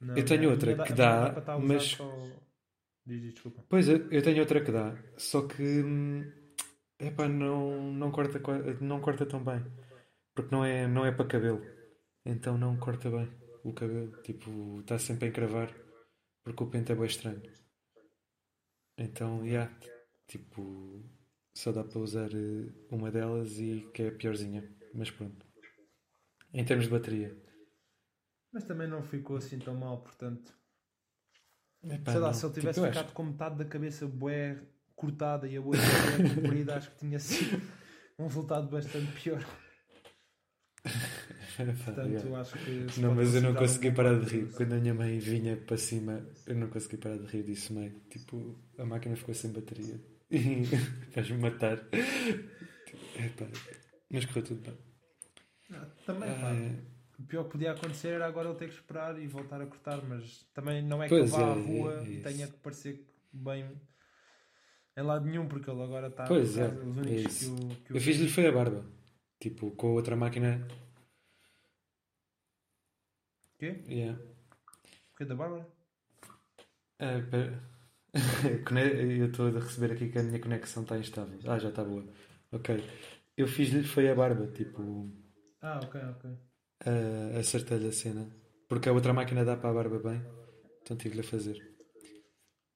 Não, 0.00 0.16
Eu 0.16 0.24
tenho 0.24 0.48
a 0.48 0.52
outra 0.52 0.74
que 0.84 0.92
dá, 0.92 1.30
usar 1.30 1.58
mas- 1.58 1.82
só- 1.84 2.42
Diz, 3.04 3.20
diz, 3.20 3.32
desculpa. 3.34 3.64
Pois, 3.68 3.88
eu 3.88 4.08
eu 4.10 4.22
tenho 4.22 4.40
outra 4.40 4.60
que 4.64 4.70
dá, 4.70 4.96
só 5.16 5.46
que 5.46 5.62
hum, 5.62 6.24
epá, 7.00 7.28
não, 7.28 7.92
não, 7.92 8.10
corta, 8.12 8.38
não 8.80 9.00
corta 9.00 9.26
tão 9.26 9.42
bem. 9.42 9.60
Porque 10.34 10.54
não 10.54 10.64
é, 10.64 10.86
não 10.86 11.04
é 11.04 11.10
para 11.12 11.26
cabelo. 11.26 11.60
Então 12.24 12.56
não 12.56 12.76
corta 12.78 13.10
bem 13.10 13.28
o 13.64 13.72
cabelo. 13.72 14.12
Tipo, 14.22 14.80
está 14.80 14.98
sempre 14.98 15.26
a 15.26 15.28
encravar. 15.30 15.74
Porque 16.44 16.62
o 16.62 16.66
pente 16.68 16.92
é 16.92 16.94
bem 16.94 17.06
estranho. 17.06 17.42
Então, 18.98 19.44
yeah, 19.44 19.72
tipo, 20.26 21.02
só 21.54 21.72
dá 21.72 21.84
para 21.84 21.98
usar 22.00 22.30
eh, 22.32 22.72
uma 22.90 23.10
delas 23.10 23.58
e 23.58 23.88
que 23.94 24.02
é 24.02 24.08
a 24.08 24.12
piorzinha. 24.12 24.68
Mas 24.94 25.10
pronto. 25.10 25.46
Em 26.52 26.64
termos 26.64 26.86
de 26.86 26.90
bateria. 26.92 27.36
Mas 28.52 28.64
também 28.64 28.86
não 28.86 29.02
ficou 29.02 29.36
assim 29.36 29.58
tão 29.58 29.74
mal, 29.74 30.02
portanto. 30.02 30.52
Epá, 31.82 32.12
Sei 32.12 32.20
lá, 32.20 32.26
não. 32.28 32.34
se 32.34 32.44
ele 32.46 32.52
Tipo, 32.54 32.60
tivesse 32.60 32.80
acho- 32.80 32.88
ficado 32.98 33.12
com 33.14 33.22
metade 33.24 33.56
da 33.56 33.64
cabeça 33.64 34.06
bué 34.06 34.62
cortada 34.94 35.48
e 35.48 35.56
a 35.56 35.60
outra 35.60 35.80
comprida, 36.34 36.76
acho 36.76 36.90
que 36.92 36.98
tinha 36.98 37.18
sido 37.18 37.60
um 38.18 38.24
resultado 38.26 38.68
bastante 38.68 39.10
pior. 39.20 39.42
Portanto, 41.84 42.36
acho 42.36 42.58
que. 42.58 43.00
Não, 43.00 43.14
mas 43.14 43.34
eu 43.34 43.42
não 43.42 43.54
consegui 43.54 43.90
parar 43.92 44.18
de 44.18 44.26
rir. 44.26 44.52
Quando 44.52 44.72
a 44.74 44.76
minha 44.76 44.94
mãe 44.94 45.18
vinha 45.18 45.56
para 45.56 45.76
cima, 45.76 46.24
eu 46.46 46.54
não 46.54 46.68
consegui 46.68 46.96
parar 46.96 47.18
de 47.18 47.26
rir 47.26 47.42
disso 47.42 47.72
meio. 47.72 47.92
Tipo, 48.10 48.58
a 48.78 48.84
máquina 48.84 49.16
ficou 49.16 49.34
sem 49.34 49.52
bateria. 49.52 50.00
E 50.34 50.64
faz-me 51.12 51.36
matar. 51.36 51.76
Epá, 53.18 53.46
mas 54.10 54.24
correu 54.24 54.44
tudo 54.44 54.62
bem. 54.62 54.78
Ah, 55.74 55.86
Também, 56.06 56.30
pá. 56.30 56.52
Ah, 56.52 56.76
O 57.18 57.22
pior 57.24 57.44
que 57.44 57.50
podia 57.50 57.72
acontecer 57.72 58.14
era 58.14 58.28
agora 58.28 58.48
ele 58.48 58.56
ter 58.56 58.68
que 58.68 58.74
esperar 58.74 59.18
e 59.20 59.26
voltar 59.26 59.60
a 59.60 59.66
cortar, 59.66 60.02
mas 60.08 60.48
também 60.54 60.82
não 60.82 61.02
é 61.02 61.06
que 61.06 61.10
Pois 61.10 61.30
ele 61.34 61.42
vá 61.42 61.52
à 61.52 61.58
é, 61.58 61.62
rua 61.62 62.02
é 62.02 62.08
e 62.08 62.22
tenha 62.22 62.46
que 62.46 62.56
parecer 62.60 63.06
bem 63.30 63.78
em 64.96 65.02
lado 65.02 65.26
nenhum, 65.26 65.48
porque 65.48 65.70
ele 65.70 65.82
agora 65.82 66.08
está 66.08 66.24
Pois 66.24 66.56
é, 66.58 66.66
os 66.66 66.72
é 66.72 67.00
únicos 67.00 67.38
que 67.38 67.46
o, 67.46 67.68
que 67.84 67.92
o 67.92 67.96
eu 67.96 68.00
fiz-lhe 68.00 68.28
foi 68.28 68.46
a 68.46 68.52
barba. 68.52 68.84
Tipo, 69.40 69.70
com 69.72 69.88
a 69.88 69.92
outra 69.92 70.14
máquina. 70.14 70.66
Quê? 73.62 73.80
Yeah. 73.88 74.18
O 75.12 75.16
quê 75.16 75.24
da 75.24 75.36
Bárbara? 75.36 75.68
Pera. 76.98 77.62
Cone- 78.66 79.18
eu 79.20 79.26
estou 79.26 79.46
a 79.46 79.60
receber 79.60 79.92
aqui 79.92 80.08
que 80.08 80.18
a 80.18 80.22
minha 80.24 80.40
conexão 80.40 80.82
está 80.82 80.98
instável. 80.98 81.38
Ah, 81.46 81.60
já 81.60 81.68
está 81.68 81.84
boa. 81.84 82.04
Ok. 82.50 82.74
Eu 83.36 83.46
fiz-lhe 83.46 83.84
foi 83.84 84.10
a 84.10 84.16
barba. 84.16 84.48
Tipo, 84.48 85.08
Ah, 85.60 85.78
ok, 85.80 86.00
ok. 86.00 86.30
a 86.84 87.38
acertei-lhe 87.38 87.86
a 87.86 87.92
cena. 87.92 88.28
Porque 88.68 88.88
a 88.88 88.92
outra 88.92 89.12
máquina 89.12 89.44
dá 89.44 89.56
para 89.56 89.70
a 89.70 89.74
barba 89.74 90.00
bem. 90.10 90.20
Então 90.82 90.96
tive-lhe 90.96 91.20
a 91.20 91.24
fazer. 91.24 91.56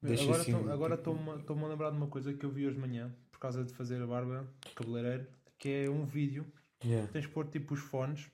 Deixa 0.00 0.22
agora 0.22 0.40
assim, 0.40 0.52
tô- 0.52 0.70
agora 0.70 0.96
tipo- 0.96 1.10
estou-me 1.10 1.40
estou-me 1.40 1.64
a 1.64 1.68
lembrar 1.68 1.90
de 1.90 1.96
uma 1.96 2.06
coisa 2.06 2.32
que 2.32 2.46
eu 2.46 2.50
vi 2.52 2.64
hoje 2.64 2.76
de 2.76 2.80
manhã, 2.80 3.12
por 3.32 3.40
causa 3.40 3.64
de 3.64 3.74
fazer 3.74 4.00
a 4.00 4.06
barba 4.06 4.46
cabeleireiro, 4.76 5.26
que 5.58 5.68
é 5.68 5.90
um 5.90 6.06
vídeo 6.06 6.46
Yeah. 6.84 7.10
tens 7.10 7.22
de 7.22 7.28
pôr 7.32 7.48
tipo 7.48 7.74
os 7.74 7.80
fones 7.80 8.30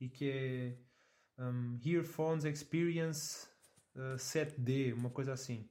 e 0.00 0.08
que 0.08 0.30
é 0.30 0.76
um, 1.38 1.78
Earphones 1.84 2.44
Experience 2.44 3.48
uh, 3.94 4.18
7D, 4.18 4.92
uma 4.94 5.10
coisa 5.10 5.32
assim. 5.32 5.68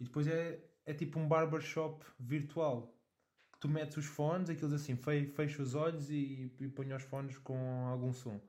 E 0.00 0.04
depois 0.04 0.26
é, 0.26 0.64
é 0.84 0.94
tipo 0.94 1.18
um 1.18 1.28
barbershop 1.28 2.04
virtual. 2.18 3.00
Tu 3.60 3.68
metes 3.68 3.96
os 3.96 4.06
fones, 4.06 4.50
aqueles 4.50 4.72
assim, 4.72 4.96
fe- 4.96 5.28
fecha 5.28 5.62
os 5.62 5.74
olhos 5.74 6.10
e, 6.10 6.52
e 6.60 6.68
põe 6.68 6.92
os 6.92 7.02
fones 7.04 7.38
com 7.38 7.86
algum 7.86 8.12
som. 8.12 8.40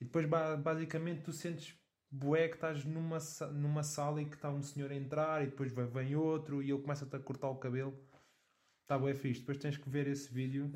E 0.00 0.04
depois 0.04 0.26
ba- 0.26 0.56
basicamente 0.56 1.22
tu 1.22 1.32
sentes 1.32 1.78
bué 2.10 2.48
que 2.48 2.54
estás 2.56 2.84
numa, 2.84 3.18
numa 3.52 3.82
sala 3.82 4.20
e 4.22 4.26
que 4.28 4.34
está 4.36 4.50
um 4.50 4.62
senhor 4.62 4.90
a 4.90 4.94
entrar 4.94 5.42
e 5.42 5.46
depois 5.46 5.72
vem 5.72 6.16
outro 6.16 6.62
e 6.62 6.70
ele 6.70 6.80
começa-te 6.82 7.14
a 7.16 7.20
cortar 7.20 7.48
o 7.48 7.58
cabelo. 7.58 7.98
Está 8.82 8.98
bué 8.98 9.14
fixe. 9.14 9.40
Depois 9.40 9.58
tens 9.58 9.76
que 9.76 9.88
ver 9.90 10.06
esse 10.08 10.32
vídeo. 10.32 10.72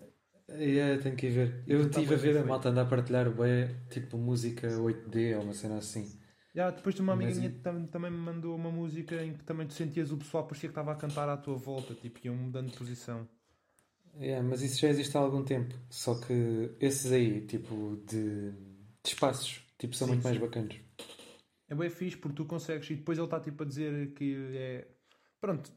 Yeah, 0.48 1.00
tenho 1.02 1.16
que 1.16 1.26
ir 1.26 1.30
ver. 1.30 1.64
Eu 1.68 1.86
Então 1.86 1.90
tá 1.90 2.02
estive 2.02 2.14
a 2.14 2.16
bem 2.16 2.18
ver 2.18 2.36
a 2.36 2.44
malta 2.44 2.68
andar 2.68 2.82
a 2.82 2.86
partilhar 2.86 3.30
bué, 3.32 3.68
tipo 3.90 4.16
música 4.18 4.66
8D 4.80 5.34
ou 5.36 5.42
uma 5.42 5.54
cena 5.54 5.78
assim. 5.78 6.18
Já, 6.52 6.70
depois 6.72 6.94
de 6.96 7.00
uma 7.02 7.12
amiga 7.12 7.34
minha 7.36 7.48
e- 7.48 7.60
tam- 7.62 7.86
também 7.86 8.10
me 8.10 8.16
mandou 8.18 8.56
uma 8.56 8.70
música 8.70 9.22
em 9.24 9.32
que 9.36 9.44
também 9.44 9.66
tu 9.66 9.74
sentias 9.74 10.10
o 10.10 10.16
pessoal 10.18 10.44
parecia 10.46 10.68
que 10.68 10.72
estava 10.72 10.90
a 10.92 10.96
cantar 10.96 11.28
à 11.28 11.36
tua 11.36 11.56
volta, 11.56 11.94
tipo, 11.94 12.18
iam 12.26 12.34
mudando 12.34 12.66
de 12.68 12.72
posição. 12.72 13.28
Yeah, 14.18 14.42
mas 14.42 14.62
isso 14.62 14.80
já 14.80 14.88
existe 14.88 15.16
há 15.16 15.20
algum 15.20 15.44
tempo. 15.44 15.74
Só 15.90 16.18
que 16.20 16.32
esses 16.80 17.12
aí, 17.12 17.46
tipo, 17.46 17.96
de, 18.06 18.50
de 18.52 18.56
espaços, 19.04 19.60
tipo, 19.78 19.94
são 19.94 20.08
Sim, 20.08 20.08
muito 20.08 20.22
mais 20.24 20.38
sim. 20.38 20.38
bacanas. 20.38 20.74
É 21.68 21.74
bem 21.74 21.90
fixe 21.90 22.16
porque 22.16 22.36
tu 22.36 22.46
consegues, 22.46 22.88
e 22.90 22.96
depois 22.96 23.18
ele 23.18 23.26
está 23.26 23.40
tipo 23.40 23.62
a 23.62 23.66
dizer 23.66 24.12
que 24.14 24.34
é. 24.56 24.88
Pronto, 25.40 25.72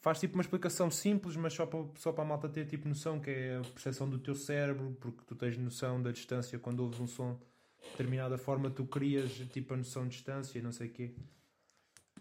faz 0.00 0.18
tipo 0.20 0.34
uma 0.34 0.42
explicação 0.42 0.90
simples, 0.90 1.36
mas 1.36 1.52
só 1.52 1.66
para, 1.66 1.84
só 1.96 2.12
para 2.12 2.24
a 2.24 2.26
malta 2.26 2.48
ter 2.48 2.66
tipo 2.66 2.88
noção 2.88 3.20
que 3.20 3.30
é 3.30 3.56
a 3.56 3.60
percepção 3.60 4.08
do 4.08 4.18
teu 4.18 4.34
cérebro, 4.34 4.96
porque 5.00 5.22
tu 5.26 5.34
tens 5.34 5.56
noção 5.58 6.00
da 6.02 6.10
distância 6.12 6.58
quando 6.58 6.80
ouves 6.80 7.00
um 7.00 7.06
som 7.06 7.34
de 7.82 7.90
determinada 7.92 8.36
forma, 8.38 8.70
tu 8.70 8.84
crias 8.86 9.32
tipo 9.52 9.74
a 9.74 9.76
noção 9.76 10.04
de 10.04 10.10
distância 10.10 10.58
e 10.58 10.62
não 10.62 10.72
sei 10.72 10.88
o 10.88 10.92
quê. 10.92 11.14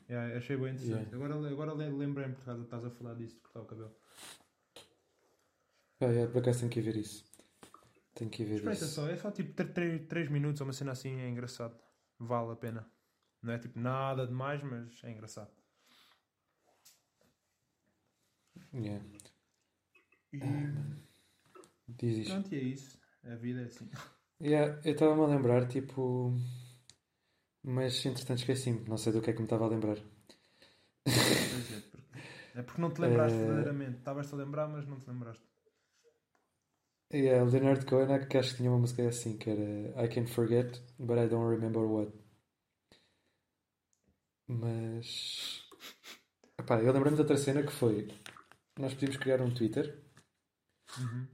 Yeah, 0.10 0.38
achei 0.38 0.55
bem 0.55 0.74
interessante. 0.74 1.13
Agora, 1.13 1.36
agora 1.36 1.74
le- 1.74 1.89
lembrei-me 1.89 2.34
por 2.34 2.46
causa 2.46 2.63
estás 2.63 2.86
a 2.86 2.89
falar 2.89 3.13
disso 3.15 3.36
de 3.36 3.41
cortar 3.41 3.62
o 3.62 3.65
cabelo. 3.65 3.96
Ah, 6.00 6.05
yeah, 6.05 6.31
por 6.31 6.39
acaso 6.41 6.60
tenho 6.60 6.72
que 6.72 6.81
ver 6.81 6.96
isso. 6.96 7.25
Tenho 8.15 8.29
que 8.31 8.43
ver 8.46 8.55
Espreita 8.55 8.86
isso. 8.86 8.93
só, 8.96 9.07
é 9.10 9.17
só 9.17 9.31
tipo 9.31 9.53
3 10.07 10.29
minutos, 10.29 10.62
uma 10.62 10.72
cena 10.74 10.91
assim, 10.93 11.19
é 11.19 11.27
engraçado. 11.29 11.75
Vale 12.19 12.53
a 12.53 12.55
pena. 12.55 12.89
Não 13.41 13.53
é 13.53 13.60
tipo 13.60 13.79
nada 13.79 14.25
demais, 14.25 14.63
mas 14.63 15.03
é 15.03 15.12
engraçado. 15.12 15.51
Yeah. 18.73 19.03
E 20.33 20.39
Diz 21.87 22.17
isto. 22.17 22.31
pronto, 22.31 22.53
e 22.53 22.57
é 22.57 22.61
isso. 22.61 22.99
A 23.23 23.35
vida 23.35 23.61
é 23.61 23.65
assim. 23.65 23.89
Yeah, 24.41 24.79
eu 24.85 24.93
estava-me 24.93 25.21
a 25.23 25.35
lembrar, 25.35 25.67
tipo. 25.67 26.31
Mas 27.63 28.05
entretanto 28.05 28.39
esqueci-me. 28.39 28.87
Não 28.87 28.97
sei 28.97 29.11
do 29.13 29.21
que 29.21 29.29
é 29.31 29.33
que 29.33 29.39
me 29.39 29.45
estava 29.45 29.65
a 29.65 29.69
lembrar. 29.69 29.97
Pois 31.03 31.71
é, 31.71 31.79
porque, 31.81 32.19
é 32.55 32.61
porque 32.63 32.81
não 32.81 32.91
te 32.91 33.01
lembraste 33.01 33.37
Eh, 33.37 33.45
verdadeiramente. 33.45 33.97
Estavas-te 33.97 34.33
a 34.33 34.37
lembrar, 34.37 34.67
mas 34.67 34.85
não 34.87 34.99
te 34.99 35.07
lembraste. 35.09 35.43
Yeah, 37.13 37.49
Leonard 37.49 37.85
Cohen, 37.85 38.27
que 38.27 38.37
acho 38.37 38.51
que 38.51 38.57
tinha 38.57 38.69
uma 38.69 38.79
música 38.79 39.07
assim, 39.07 39.37
que 39.37 39.49
era 39.49 40.05
I 40.05 40.09
can 40.09 40.25
forget, 40.27 40.79
but 40.99 41.17
I 41.17 41.27
don't 41.27 41.49
remember 41.49 41.83
what. 41.83 42.11
Mas. 44.47 45.63
Epá, 46.59 46.79
eu 46.81 46.91
lembrei-me 46.91 47.15
de 47.15 47.21
outra 47.21 47.37
cena 47.37 47.63
que 47.63 47.71
foi. 47.71 48.07
Nós 48.77 48.93
podíamos 48.93 49.17
criar 49.17 49.41
um 49.41 49.53
Twitter 49.53 50.03
Uhum. 51.00 51.27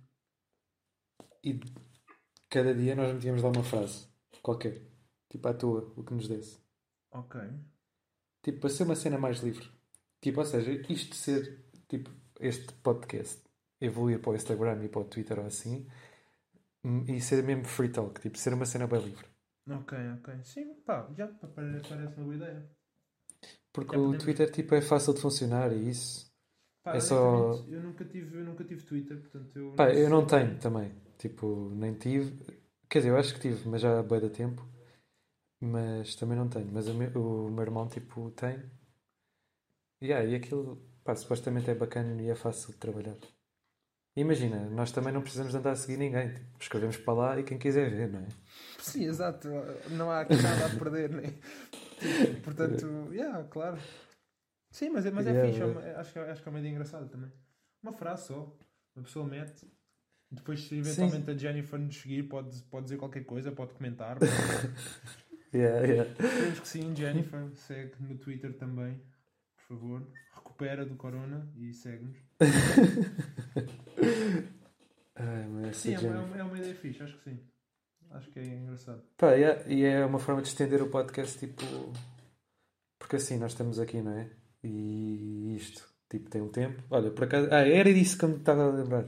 e 1.44 1.60
cada 2.50 2.74
dia 2.74 2.96
nós 2.96 3.14
metíamos 3.14 3.42
lá 3.42 3.50
uma 3.50 3.64
frase 3.64 4.08
qualquer. 4.42 4.82
Tipo 5.30 5.48
à 5.48 5.54
toa, 5.54 5.94
o 5.98 6.04
que 6.04 6.14
nos 6.14 6.28
desse. 6.28 6.60
Ok. 7.12 7.42
Tipo, 8.44 8.60
para 8.60 8.70
ser 8.70 8.84
uma 8.84 8.96
cena 8.96 9.18
mais 9.18 9.40
livre. 9.40 9.70
Tipo, 10.22 10.40
ou 10.40 10.46
seja, 10.46 10.72
isto 10.92 11.16
ser, 11.16 11.66
tipo, 11.88 12.10
este 12.40 12.72
podcast 12.76 13.42
evoluir 13.82 14.20
para 14.22 14.32
o 14.32 14.36
Instagram 14.36 14.84
e 14.86 14.90
para 14.90 15.02
o 15.02 15.06
Twitter 15.06 15.40
ou 15.40 15.46
assim 15.46 15.88
hum, 16.84 17.04
e 17.08 17.20
ser 17.22 17.44
mesmo 17.44 17.66
free 17.66 17.90
talk, 17.90 18.20
tipo, 18.22 18.38
ser 18.38 18.54
uma 18.54 18.66
cena 18.66 18.88
bem 18.88 19.02
livre. 19.04 19.26
Ok, 19.70 19.98
ok. 20.20 20.44
Sim, 20.44 20.74
pá, 20.86 21.10
já 21.18 21.28
pa- 21.28 21.48
pare- 21.48 21.82
parece 21.88 22.16
uma 22.16 22.24
boa 22.24 22.36
ideia. 22.36 22.70
Porque 23.72 23.92
Já 23.96 23.98
o 24.02 24.06
podemos- 24.06 24.24
Twitter, 24.24 24.52
tipo, 24.52 24.76
é 24.76 24.82
fácil 24.82 25.14
de 25.14 25.22
funcionar 25.22 25.72
e 25.74 25.90
isso. 25.90 26.33
Pá, 26.84 26.96
É 26.96 27.00
só- 27.00 27.64
Eu 27.68 27.82
nunca 27.82 28.04
tive, 28.06 28.40
eu 28.40 28.44
nunca 28.46 28.64
tive 28.64 28.84
Twitter, 28.84 29.18
portanto 29.18 29.58
eu. 29.58 29.72
Pá, 29.72 29.90
eu 29.94 30.10
não 30.10 30.26
tenho 30.26 30.60
também. 30.60 30.92
Tipo, 31.18 31.72
nem 31.74 31.94
tive. 31.94 32.38
Quer 32.90 33.00
dizer, 33.00 33.10
eu 33.12 33.18
acho 33.18 33.34
que 33.34 33.40
tive, 33.40 33.68
mas 33.70 33.82
já 33.82 34.00
há 34.00 34.02
de 34.04 34.30
tempo. 34.30 34.68
Mas 35.62 36.16
também 36.16 36.38
não 36.38 36.50
tenho. 36.50 36.70
Mas 36.72 36.88
o 36.88 36.94
meu, 36.94 37.10
o 37.48 37.50
meu 37.50 37.64
irmão, 37.64 37.88
tipo, 37.88 38.30
tem. 38.32 38.60
Yeah, 40.04 40.26
e 40.30 40.36
aquilo, 40.36 40.78
pá, 41.04 41.16
supostamente 41.16 41.70
é 41.70 41.76
bacana 41.76 42.22
e 42.22 42.30
é 42.30 42.36
fácil 42.36 42.74
de 42.74 42.78
trabalhar. 42.78 43.16
Imagina, 44.16 44.70
nós 44.70 44.92
também 44.92 45.12
não 45.14 45.22
precisamos 45.22 45.54
de 45.54 45.58
andar 45.58 45.72
a 45.72 45.76
seguir 45.76 45.98
ninguém. 45.98 46.34
Tipo, 46.34 46.58
escrevemos 46.62 46.98
para 46.98 47.14
lá 47.14 47.40
e 47.40 47.44
quem 47.44 47.58
quiser 47.58 47.90
ver, 47.90 48.10
não 48.12 48.20
é? 48.20 48.28
Sim, 48.80 49.06
exato. 49.06 49.48
Não 49.92 50.12
há 50.12 50.22
aqui 50.22 50.36
nada 50.36 50.66
a 50.66 50.70
perder, 50.70 51.10
né? 51.10 51.34
Portanto, 52.44 52.86
yeah, 53.12 53.44
claro. 53.46 53.78
Sim, 54.74 54.90
mas 54.90 55.06
é, 55.06 55.12
mas 55.12 55.26
é 55.28 55.30
Yeah, 55.30 55.50
fixe. 55.52 55.62
é 55.64 55.66
yeah. 55.68 55.88
é- 55.88 55.96
acho, 56.02 56.12
que, 56.14 56.20
é- 56.20 56.32
acho 56.32 56.42
que 56.42 56.50
é 56.50 56.52
uma 56.52 56.60
ideia 56.60 56.72
engraçada 56.74 57.06
também. 57.08 57.32
Uma 57.82 57.94
frase 57.94 58.28
só. 58.28 58.58
Uma 58.96 59.04
pessoa 59.06 59.26
mete. 59.26 59.68
Depois, 60.32 60.62
se 60.68 60.76
eventualmente 60.80 61.30
a 61.30 61.38
Jennifer 61.38 61.80
nos 61.80 61.96
seguir, 61.96 62.24
pode, 62.24 62.60
pode 62.64 62.86
dizer 62.86 62.98
qualquer 62.98 63.24
coisa, 63.24 63.52
pode 63.52 63.74
comentar. 63.74 64.18
Yeah, 65.56 65.86
yeah. 65.86 66.10
Esperemos 66.12 66.60
que 66.62 66.68
sim, 66.68 66.96
Jennifer. 66.96 67.48
Segue 67.56 67.94
no 68.00 68.18
Twitter 68.18 68.52
também, 68.58 69.00
por 69.56 69.64
favor. 69.78 70.08
Recupera 70.34 70.84
do 70.84 70.96
Corona 70.96 71.48
e 71.56 71.72
segue-nos. 71.76 72.18
Ai, 75.16 75.48
mas 75.50 75.68
essa 75.68 75.80
Sim, 75.82 75.94
é 75.94 76.00
uma, 76.00 76.08
é 76.16 76.24
uma- 76.24 76.38
é 76.38 76.44
uma 76.44 76.58
ideia 76.58 76.74
fixe, 76.76 77.04
acho 77.04 77.16
que 77.20 77.24
sim. 77.30 77.40
Acho 78.10 78.30
que 78.32 78.40
é 78.40 78.46
engraçado. 78.46 79.04
Pá, 79.18 79.34
yeah, 79.34 79.64
e 79.72 79.84
é 79.84 80.04
uma 80.06 80.18
forma 80.20 80.42
de 80.42 80.48
estender 80.48 80.82
o 80.82 80.90
podcast, 80.90 81.38
tipo. 81.38 81.64
Porque 83.00 83.18
assim, 83.18 83.38
nós 83.38 83.52
estamos 83.52 83.80
aqui, 83.80 84.02
não 84.02 84.18
é? 84.18 84.30
E 84.64 85.56
isto, 85.56 85.84
tipo, 86.10 86.30
tem 86.30 86.42
um 86.42 86.50
tempo. 86.50 86.82
Olha, 86.90 87.12
por 87.12 87.26
acaso. 87.26 87.48
Ah, 87.52 87.68
era 87.68 87.94
disso 87.94 88.18
que 88.18 88.26
eu 88.26 88.30
me 88.30 88.38
estava 88.38 88.64
a 88.64 88.72
lembrar. 88.72 89.06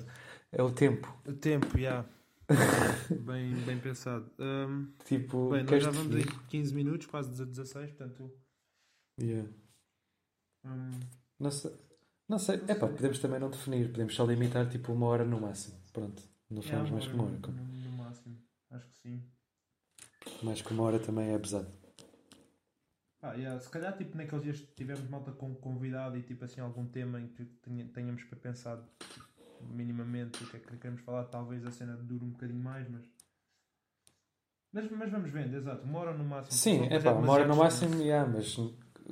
É 0.52 0.62
o 0.62 0.72
tempo. 0.72 1.08
O 1.28 1.34
tempo, 1.34 1.78
já. 1.78 2.06
bem, 3.26 3.56
bem 3.66 3.80
pensado. 3.80 4.30
Hum, 4.40 4.92
Tipo, 5.06 5.50
bem, 5.50 5.64
nós 5.64 5.84
já 5.84 5.90
vamos 5.92 6.14
definir? 6.16 6.34
aí 6.40 6.48
15 6.50 6.74
minutos, 6.76 7.08
quase 7.08 7.30
16, 7.46 7.92
portanto. 7.92 8.32
Yeah. 9.22 9.50
hum, 10.66 10.92
Não 11.40 11.52
sei. 11.52 11.72
Não 12.28 12.40
sei. 12.40 12.62
É 12.68 12.76
pá, 12.76 12.88
podemos 12.88 13.20
também 13.20 13.40
não 13.40 13.50
definir. 13.50 13.90
Podemos 13.92 14.14
só 14.16 14.26
limitar, 14.26 14.70
tipo, 14.70 14.92
uma 14.94 15.06
hora 15.08 15.24
no 15.26 15.40
máximo. 15.40 15.76
Pronto. 15.94 16.22
Não 16.50 16.62
falamos 16.62 16.92
mais 16.92 17.08
que 17.08 17.14
uma 17.14 17.24
hora. 17.24 17.40
no, 17.40 17.52
no 17.52 17.92
máximo. 17.98 18.38
Acho 18.72 18.88
que 18.90 18.98
sim. 18.98 19.24
Mais 20.44 20.62
que 20.62 20.72
uma 20.74 20.84
hora 20.84 21.00
também 21.00 21.34
é 21.34 21.40
pesado. 21.40 21.68
Ah, 23.28 23.34
yeah, 23.34 23.60
se 23.60 23.68
calhar 23.70 23.98
tipo 23.98 24.16
naqueles 24.16 24.44
dias 24.44 24.60
que 24.60 24.68
tivemos 24.76 25.10
malta 25.10 25.32
com 25.32 25.56
convidado 25.56 26.16
e 26.16 26.22
tipo 26.22 26.46
assim 26.46 26.62
algum 26.62 26.86
tema 26.86 27.20
em 27.20 27.28
que 27.28 27.44
tenha- 27.64 27.86
tenhamos 27.88 28.24
para 28.24 28.38
pensar 28.38 28.80
minimamente 29.62 30.44
o 30.44 30.48
que 30.48 30.58
é 30.58 30.60
que 30.60 30.78
queremos 30.78 31.02
falar, 31.02 31.24
talvez 31.24 31.66
a 31.66 31.72
cena 31.72 31.96
dure 31.98 32.24
um 32.24 32.30
bocadinho 32.30 32.60
mais, 32.62 32.88
mas. 32.88 33.04
Mas, 34.72 34.92
mas 34.92 35.10
vamos 35.12 35.32
vendo, 35.32 35.56
exato, 35.56 35.84
uma 35.86 36.00
hora 36.00 36.14
no 36.14 36.24
máximo. 36.24 36.52
Sim, 36.52 36.86
é 36.86 37.00
depois 37.00 37.04
pá, 37.04 37.12
uma 37.14 37.32
hora 37.32 37.48
no 37.48 37.56
máximo, 37.56 37.96
yeah, 38.02 38.30
mas 38.32 38.58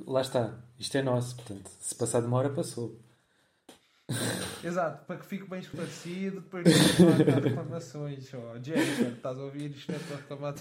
lá 0.06 0.20
está. 0.20 0.60
Isto 0.78 0.96
é 0.98 1.02
nosso, 1.02 1.34
portanto, 1.34 1.68
se 1.80 1.94
passar 1.96 2.20
de 2.20 2.26
uma 2.28 2.36
hora, 2.36 2.50
passou. 2.50 3.00
Exato, 4.62 5.06
para 5.06 5.16
que 5.16 5.26
fique 5.26 5.48
bem 5.48 5.58
esclarecido, 5.60 6.40
depois 6.42 6.64
não 6.66 7.40
reclamações. 7.40 8.32
Oh, 8.34 8.62
Jennifer, 8.62 9.08
estás 9.12 9.38
a 9.38 9.42
ouvir 9.42 9.70
isto? 9.70 9.90
É 9.90 9.98
para 9.98 10.16
reclamar. 10.16 10.54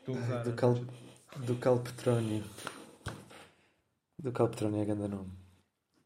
Estou 0.00 0.16
a 0.16 0.18
usar. 0.18 0.42
Do, 0.42 0.52
cal, 0.54 0.74
do 1.36 1.56
Calpetrónio. 1.56 2.44
Do 4.20 4.32
Calpetrónio 4.32 4.82
é 4.82 4.84
grande 4.84 5.08
nome. 5.08 5.30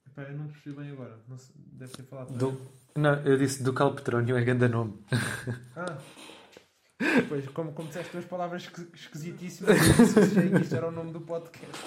Epá, 0.07 0.23
eu 0.23 0.37
não 0.37 0.49
percebi 0.49 0.77
bem 0.77 0.91
agora. 0.91 1.19
Não 1.29 1.39
sei, 1.39 1.55
deve 1.57 1.93
ter 1.93 2.03
falado. 2.03 2.33
Do, 2.37 2.61
não, 2.97 3.15
eu 3.25 3.39
disse 3.39 3.63
do 3.63 3.73
Calpetrónio 3.73 4.37
é 4.37 4.45
grande 4.45 4.69
nome. 4.69 5.03
Ah! 5.77 5.99
Pois, 7.29 7.49
como, 7.49 7.73
como 7.73 7.89
disseste 7.89 8.13
duas 8.13 8.25
palavras 8.27 8.63
esqui- 8.63 8.89
esquisitíssimas, 8.95 9.77
eu 9.77 10.51
que 10.53 10.63
isto 10.63 10.77
era 10.77 10.87
o 10.87 10.93
nome 10.93 11.13
do 11.13 11.21
podcast. 11.23 11.83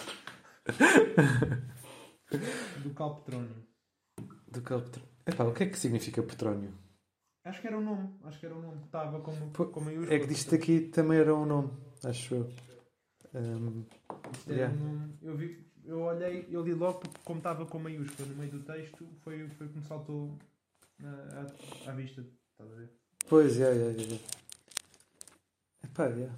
Do 2.84 2.90
Calpetrónio. 2.94 3.56
Do 4.52 4.62
Calpetrónio. 4.62 5.10
Epá, 5.26 5.46
o 5.46 5.54
que 5.54 5.64
é 5.64 5.68
que 5.68 5.80
significa 5.80 6.22
Petrónio? 6.22 6.74
Acho 7.46 7.62
que 7.62 7.68
era 7.68 7.78
o 7.78 7.82
nome. 7.82 8.10
Acho 8.26 8.40
que 8.42 8.46
era 8.46 8.56
o 8.56 8.62
nome 8.62 8.80
que 8.80 8.86
estava 8.88 9.22
como, 9.22 9.52
como. 9.72 9.90
É 10.12 10.20
que 10.20 10.28
disto 10.28 10.54
aqui 10.54 10.82
também 10.82 11.18
era 11.20 11.34
um 11.34 11.46
nome, 11.46 11.72
acho 12.04 12.36
eu. 12.36 12.50
Um, 13.36 13.84
yeah. 14.48 14.74
um. 14.74 15.10
Eu, 15.22 15.36
vi, 15.36 15.66
eu 15.84 16.00
olhei, 16.02 16.48
eu 16.50 16.64
li 16.64 16.74
logo 16.74 17.00
porque 17.00 17.20
como 17.26 17.40
estava 17.40 17.66
com 17.66 17.78
maiúscula 17.80 18.30
no 18.30 18.36
meio 18.36 18.52
do 18.52 18.60
texto, 18.62 19.06
foi, 19.24 19.48
foi 19.50 19.68
como 19.68 19.84
saltou 19.84 20.38
à, 21.04 21.08
à, 21.88 21.92
à 21.92 21.94
vista. 21.94 22.22
Estás 22.52 22.72
a 22.72 22.76
ver? 22.76 22.90
Pois, 23.28 23.60
é, 23.60 23.72
é, 23.72 23.92
é. 23.92 24.20
Epá, 25.84 26.06
é. 26.08 26.30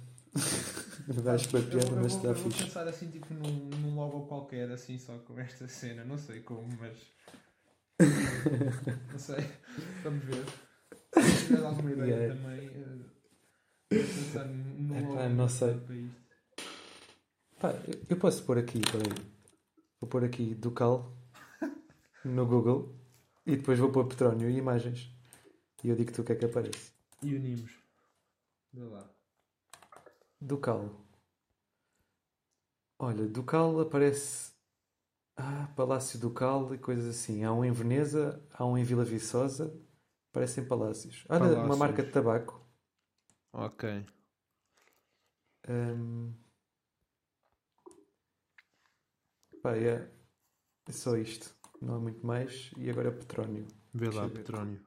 Vais 1.10 1.46
para 1.46 1.60
a 1.60 1.62
Eu, 1.62 1.68
piada, 1.70 1.90
mas 1.96 2.12
vou, 2.12 2.16
está 2.18 2.28
eu 2.28 2.34
vou 2.34 2.50
fixe. 2.50 2.64
pensar 2.64 2.88
assim 2.88 3.10
tipo 3.10 3.32
num, 3.32 3.68
num 3.80 3.94
logo 3.94 4.26
qualquer, 4.26 4.70
assim 4.70 4.98
só 4.98 5.16
com 5.18 5.38
esta 5.38 5.66
cena, 5.68 6.04
não 6.04 6.18
sei 6.18 6.40
como, 6.40 6.66
mas. 6.78 6.98
não 9.12 9.18
sei. 9.18 9.46
Vamos 10.02 10.24
ver. 10.24 10.44
Se 11.22 11.46
tiver 11.46 11.64
alguma 11.64 11.90
ideia 11.92 12.14
Yeah. 12.14 12.34
também. 12.34 12.68
vou 13.90 14.00
pensar 14.00 14.44
num 14.46 14.98
Epá, 14.98 15.08
logo 15.22 15.28
não 15.34 15.48
sei. 15.48 15.74
Pá, 17.60 17.72
eu- 18.08 18.16
posso 18.16 18.44
pôr 18.44 18.58
aqui, 18.58 18.80
peraí. 18.80 19.28
Vou 20.00 20.08
pôr 20.08 20.24
aqui 20.24 20.54
Ducal 20.54 21.12
no 22.24 22.46
Google 22.46 22.94
e 23.44 23.56
depois 23.56 23.78
vou 23.78 23.90
pôr 23.90 24.06
Petrónio 24.06 24.48
e 24.48 24.56
imagens. 24.56 25.10
E 25.82 25.88
eu 25.88 25.96
digo-te 25.96 26.20
o 26.20 26.24
que 26.24 26.32
é 26.32 26.36
que 26.36 26.44
aparece. 26.44 26.92
E 27.22 27.34
unimos. 27.34 27.72
Vê 28.72 28.82
lá. 28.84 29.08
Ducal. 30.40 30.90
Olha, 32.98 33.26
Ducal 33.26 33.80
aparece. 33.80 34.52
Ah, 35.36 35.68
Palácio 35.76 36.18
Ducal 36.18 36.74
e 36.74 36.78
coisas 36.78 37.06
assim. 37.06 37.44
Há 37.44 37.52
um 37.52 37.64
em 37.64 37.70
Veneza, 37.72 38.44
há 38.52 38.64
um 38.66 38.76
em 38.76 38.84
Vila 38.84 39.04
Viçosa. 39.04 39.72
Parecem 40.32 40.64
palácios. 40.66 41.24
Olha, 41.28 41.42
uma 41.44 41.50
Palácios. 41.54 41.78
marca 41.78 42.02
de 42.02 42.10
tabaco. 42.12 42.60
Ok. 43.52 44.04
Hum. 45.68 46.32
Pá, 49.62 49.76
é, 49.76 50.10
é 50.86 50.92
só 50.92 51.16
isto. 51.16 51.54
Não 51.80 51.94
há 51.94 51.98
muito 51.98 52.26
mais. 52.26 52.70
E 52.76 52.90
agora 52.90 53.12
Petrónio. 53.12 53.66
Vê 53.92 54.06
Deixa 54.06 54.22
lá. 54.22 54.28
Petrónio. 54.28 54.80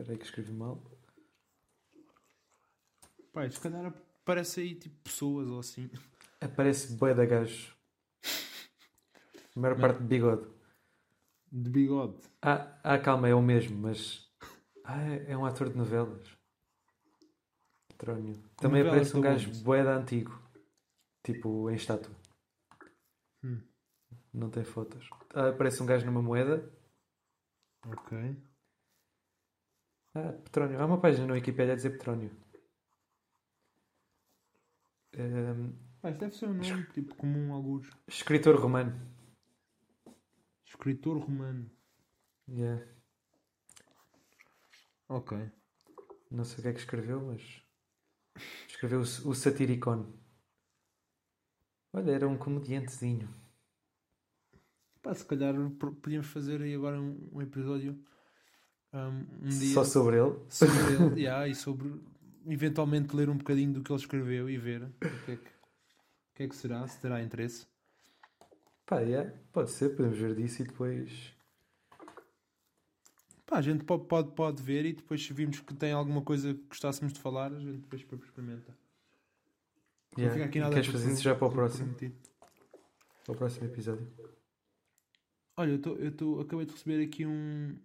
Espera 0.00 0.12
aí 0.12 0.18
que 0.18 0.24
escrevi 0.24 0.52
mal. 0.52 0.82
Pai, 3.32 3.50
se 3.50 3.60
calhar 3.60 3.92
parece 4.24 4.60
aí 4.60 4.74
tipo 4.74 4.96
pessoas 5.02 5.48
ou 5.48 5.60
assim. 5.60 5.90
Aparece 6.40 6.94
bué 6.94 7.14
da 7.14 7.26
gajo. 7.26 7.76
A 9.54 9.60
maior 9.60 9.78
parte 9.78 9.98
de 9.98 10.06
bigode. 10.06 10.59
De 11.52 11.68
bigode. 11.70 12.16
Ah, 12.42 12.78
ah, 12.84 12.98
calma, 12.98 13.28
é 13.28 13.34
o 13.34 13.42
mesmo, 13.42 13.76
mas. 13.76 14.28
Ah, 14.84 15.02
é 15.02 15.32
é 15.32 15.36
um 15.36 15.44
ator 15.44 15.68
de 15.70 15.76
novelas. 15.76 16.36
Petrónio. 17.88 18.42
Também 18.56 18.82
Novelas 18.82 19.08
aparece 19.12 19.16
um 19.16 19.20
gajo 19.20 19.48
onde? 19.50 19.62
bué 19.62 19.84
da 19.84 19.96
antigo. 19.96 20.40
Tipo, 21.22 21.68
em 21.70 21.74
estátua. 21.74 22.14
Hum. 23.44 23.60
Não 24.32 24.48
tem 24.50 24.64
fotos. 24.64 25.08
Ah, 25.34 25.48
aparece 25.50 25.82
um 25.82 25.86
gajo 25.86 26.06
numa 26.06 26.22
moeda. 26.22 26.72
Ok. 27.86 28.36
Ah, 30.14 30.32
Petrónio. 30.44 30.80
Há 30.80 30.86
uma 30.86 31.00
página 31.00 31.26
no 31.26 31.34
Wikipedia 31.34 31.72
a 31.72 31.76
dizer 31.76 31.90
Petrónio. 31.90 32.30
Pai, 36.00 36.12
isso 36.12 36.20
deve 36.20 36.34
ser 36.34 36.46
um 36.46 36.54
nome 36.54 36.86
tipo 36.92 37.14
comum, 37.16 37.52
alguns. 37.52 37.90
escritor 38.08 38.56
romano. 38.58 39.09
Escritor 40.70 41.18
romano. 41.18 41.68
Yeah. 42.48 42.86
Ok. 45.08 45.36
Não 46.30 46.44
sei 46.44 46.60
o 46.60 46.62
que 46.62 46.68
é 46.68 46.72
que 46.72 46.78
escreveu, 46.78 47.20
mas. 47.20 47.42
Escreveu 48.68 49.00
o, 49.00 49.34
Satiricon. 49.34 50.06
Olha, 51.92 52.12
era 52.12 52.28
um 52.28 52.38
comediantezinho. 52.38 53.28
Pá, 55.02 55.12
se 55.12 55.24
calhar 55.26 55.54
podíamos 56.02 56.28
fazer 56.28 56.62
aí 56.62 56.74
agora 56.74 57.00
um, 57.00 57.28
um 57.32 57.42
episódio 57.42 57.98
um, 58.92 59.46
um 59.46 59.48
dia 59.48 59.74
Só 59.74 59.82
sobre 59.82 60.20
ele. 60.20 60.38
sobre 60.48 60.76
ele 60.94 61.20
yeah, 61.22 61.48
e 61.48 61.54
sobre 61.54 62.00
eventualmente 62.46 63.16
ler 63.16 63.28
um 63.28 63.36
bocadinho 63.36 63.72
do 63.72 63.82
que 63.82 63.90
ele 63.90 64.00
escreveu 64.00 64.48
e 64.48 64.56
ver 64.56 64.84
o 64.84 64.90
que 65.24 65.32
é 65.32 65.36
que, 65.36 65.48
o 65.48 66.34
que, 66.34 66.42
é 66.44 66.48
que 66.48 66.54
será, 66.54 66.86
se 66.86 67.00
terá 67.00 67.20
interesse. 67.22 67.66
Pá, 68.90 68.98
yeah, 69.02 69.32
pode 69.52 69.70
ser, 69.70 69.90
podemos 69.90 70.18
ver 70.18 70.34
disso 70.34 70.62
e 70.62 70.64
depois. 70.64 71.32
Pá, 73.46 73.58
a 73.58 73.62
gente 73.62 73.84
pode, 73.84 74.04
pode, 74.08 74.32
pode 74.32 74.60
ver 74.60 74.84
e 74.84 74.92
depois 74.92 75.24
se 75.24 75.32
virmos 75.32 75.60
que 75.60 75.72
tem 75.74 75.92
alguma 75.92 76.22
coisa 76.22 76.52
que 76.52 76.64
gostássemos 76.66 77.12
de 77.12 77.20
falar, 77.20 77.52
a 77.52 77.60
gente 77.60 77.82
depois 77.82 78.02
experimenta. 78.02 78.76
Não 80.16 80.24
Yeah. 80.24 80.34
fica 80.34 80.46
aqui 80.46 80.58
nada 80.58 80.74
Queres 80.74 80.90
fazer 80.90 81.12
isso 81.12 81.22
já 81.22 81.36
para 81.36 81.46
o 81.46 81.52
próximo? 81.52 81.94
Para 81.94 83.32
o 83.32 83.36
próximo 83.36 83.66
episódio? 83.66 84.12
Olha, 85.56 85.70
eu, 85.70 85.80
tô, 85.80 85.94
eu 85.94 86.10
tô, 86.10 86.40
acabei 86.40 86.66
de 86.66 86.72
receber 86.72 87.04
aqui 87.04 87.24
um, 87.24 87.78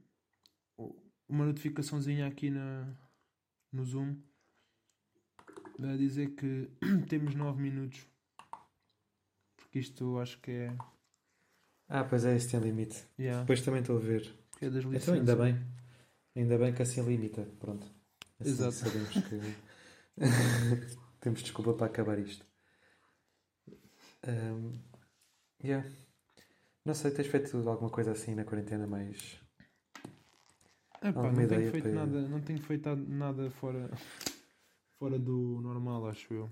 uma 1.29 1.45
notificaçãozinha 1.45 2.25
aqui 2.25 2.49
na, 2.49 2.91
no 3.71 3.85
Zoom 3.85 4.19
a 5.83 5.95
dizer 5.97 6.31
que 6.31 6.67
temos 7.07 7.35
9 7.35 7.61
minutos. 7.61 8.07
Porque 9.55 9.77
isto 9.77 10.03
eu 10.03 10.19
acho 10.19 10.39
que 10.41 10.49
é. 10.49 10.75
Ah, 11.87 12.03
pois 12.03 12.25
é, 12.25 12.35
esse 12.35 12.49
tem 12.49 12.59
limite. 12.59 13.05
Yeah, 13.19 13.41
Depois 13.41 13.61
também 13.61 13.81
estou 13.81 13.97
a 13.97 13.99
ver. 13.99 14.33
é 14.61 14.69
das 14.69 14.83
Então 14.85 15.13
ainda 15.13 15.35
bem. 15.35 15.63
Ainda 16.35 16.57
bem 16.57 16.73
que 16.73 16.81
assim 16.81 17.01
limita. 17.03 17.43
Pronto. 17.59 17.85
Assim 18.39 18.49
Exato. 18.51 18.71
sabemos 18.73 19.09
que 19.13 19.39
temos 21.21 21.41
desculpa 21.41 21.73
para 21.73 21.87
acabar 21.87 22.19
isto. 22.19 22.45
Um, 24.27 24.73
yeah. 25.63 25.87
Não 26.83 26.93
sei, 26.93 27.11
tens 27.11 27.27
feito 27.27 27.57
alguma 27.69 27.89
coisa 27.89 28.11
assim 28.11 28.35
na 28.35 28.43
quarentena 28.43 28.87
mais. 28.87 29.39
Epá, 31.01 31.31
não 31.31 31.47
tenho 31.47 31.71
feito 31.71 31.83
para- 31.83 31.91
nada, 31.93 32.21
não 32.27 32.41
tenho 32.41 32.61
feito 32.61 32.95
nada 32.95 33.51
fora, 33.51 33.91
fora 34.97 35.19
do 35.19 35.59
normal, 35.61 36.07
acho 36.07 36.33
eu. 36.33 36.49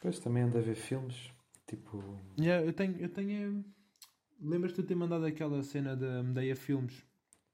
Pois 0.00 0.18
também 0.18 0.44
ando 0.44 0.58
a 0.58 0.60
ver 0.60 0.74
filmes. 0.76 1.30
Tipo. 1.66 2.02
Yeah, 2.38 2.64
eu 2.64 2.72
tenho, 2.72 2.96
eu 2.98 3.08
tenho. 3.10 3.64
É- 4.40 4.44
Lembras-te 4.44 4.82
de 4.82 4.88
ter 4.88 4.94
mandado 4.94 5.24
aquela 5.24 5.62
cena 5.62 5.96
da 5.96 6.22
Medeia 6.22 6.54
Filmes? 6.56 7.04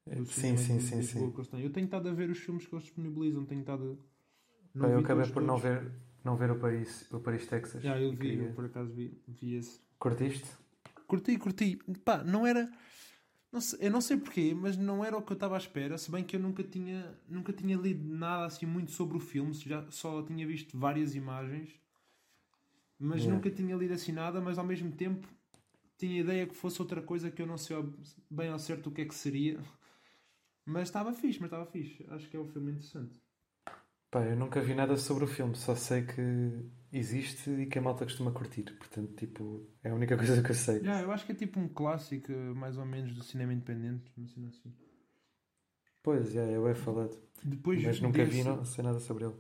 do 0.07 0.27
Sim, 0.27 0.57
sim, 0.57 0.81
sim, 0.81 1.03
sim. 1.03 1.33
Eu 1.62 1.70
tenho 1.70 1.87
estado 1.87 2.09
a 2.09 2.12
ver 2.12 2.29
os 2.29 2.38
filmes 2.38 2.66
que 2.66 2.75
eles 2.75 2.85
disponibilizam, 2.85 3.44
tenho 3.47 3.62
estado 3.62 3.99
a. 4.75 4.87
Eu 4.87 4.99
acabei 4.99 5.27
por 5.31 5.42
não 5.42 5.57
ver, 5.57 5.90
não 6.23 6.37
ver 6.37 6.51
o 6.51 6.59
Paris, 6.59 7.11
o 7.12 7.20
Paris 7.20 7.47
Texas. 7.47 7.83
Já, 7.83 7.99
eu 7.99 8.12
vi, 8.12 8.35
eu 8.37 8.53
por 8.53 8.66
acaso 8.66 8.92
vi, 8.92 9.18
vi 9.27 9.55
esse. 9.55 9.81
Curtiste? 9.99 10.51
Curti, 11.07 11.38
curti. 11.38 11.77
Pá, 12.05 12.23
não 12.23 12.47
era. 12.47 12.70
Não 13.53 13.61
sei, 13.61 13.87
eu 13.87 13.90
não 13.90 14.01
sei 14.01 14.16
porquê, 14.16 14.53
mas 14.53 14.77
não 14.77 15.05
era 15.05 15.16
o 15.16 15.23
que 15.23 15.31
eu 15.33 15.35
estava 15.35 15.55
à 15.55 15.59
espera. 15.59 15.97
Se 15.97 16.11
bem 16.11 16.25
que 16.25 16.35
eu 16.35 16.40
nunca 16.40 16.62
tinha, 16.64 17.16
nunca 17.29 17.53
tinha 17.53 17.77
lido 17.77 18.05
nada 18.12 18.47
assim 18.47 18.66
muito 18.66 18.90
sobre 18.90 19.16
o 19.16 19.20
filme, 19.20 19.53
já 19.55 19.88
só 19.90 20.23
tinha 20.25 20.44
visto 20.47 20.77
várias 20.77 21.14
imagens, 21.14 21.70
mas 22.99 23.20
Yeah. 23.20 23.35
nunca 23.35 23.51
tinha 23.51 23.77
lido 23.77 23.94
assim 23.94 24.12
nada. 24.12 24.40
Mas 24.40 24.59
ao 24.59 24.64
mesmo 24.66 24.90
tempo 24.92 25.29
tinha 25.98 26.20
ideia 26.20 26.46
que 26.46 26.54
fosse 26.54 26.80
outra 26.83 27.02
coisa 27.02 27.30
que 27.30 27.42
eu 27.42 27.46
não 27.46 27.59
sei 27.59 27.76
bem 28.30 28.50
ao 28.50 28.59
certo 28.59 28.88
o 28.88 28.92
que 28.92 29.02
é 29.02 29.04
que 29.07 29.14
seria. 29.14 29.61
Mas 30.66 30.88
estava 30.88 31.14
fixe, 31.14 31.40
mas 31.40 31.46
estava 31.48 31.64
fixe. 31.64 32.04
Acho 32.11 32.28
que 32.28 32.37
é 32.37 32.40
um 32.40 32.46
filme 32.48 32.72
interessante. 32.72 33.18
Pá, 34.11 34.20
eu 34.24 34.37
nunca 34.37 34.61
vi 34.61 34.74
nada 34.74 34.96
sobre 34.96 35.24
o 35.24 35.26
filme, 35.26 35.54
só 35.57 35.74
sei 35.74 36.07
que 36.07 36.20
existe 36.92 37.50
e 37.50 37.66
que 37.66 37.78
a 37.78 37.83
malta 37.83 38.04
costuma 38.04 38.33
curtir. 38.33 38.62
Portanto, 38.78 39.14
tipo, 39.16 39.66
é 39.83 39.90
a 39.90 39.94
única 39.94 40.16
coisa 40.16 40.42
que 40.42 40.50
eu 40.50 40.54
sei. 40.54 40.83
Yeah, 40.83 41.02
eu 41.02 41.12
acho 41.12 41.24
que 41.26 41.33
é 41.33 41.35
tipo 41.35 41.59
um 41.61 41.68
clássico, 41.68 42.30
mais 42.54 42.76
ou 42.78 42.85
menos, 42.85 43.14
do 43.14 43.22
cinema 43.22 43.52
independente. 43.52 44.12
Uma 44.16 44.28
cena 44.28 44.48
assim. 44.48 44.72
Pois, 46.02 46.30
já, 46.33 46.42
eu 46.42 46.68
é 46.68 46.74
falado. 46.74 47.20
Depois 47.44 47.80
Mas 47.83 48.00
nunca 48.00 48.24
vi, 48.24 48.42
desse- 48.42 48.44
não 48.44 48.64
sei 48.64 48.85
nada 48.85 49.00
sobre 49.00 49.24
ele. 49.24 49.35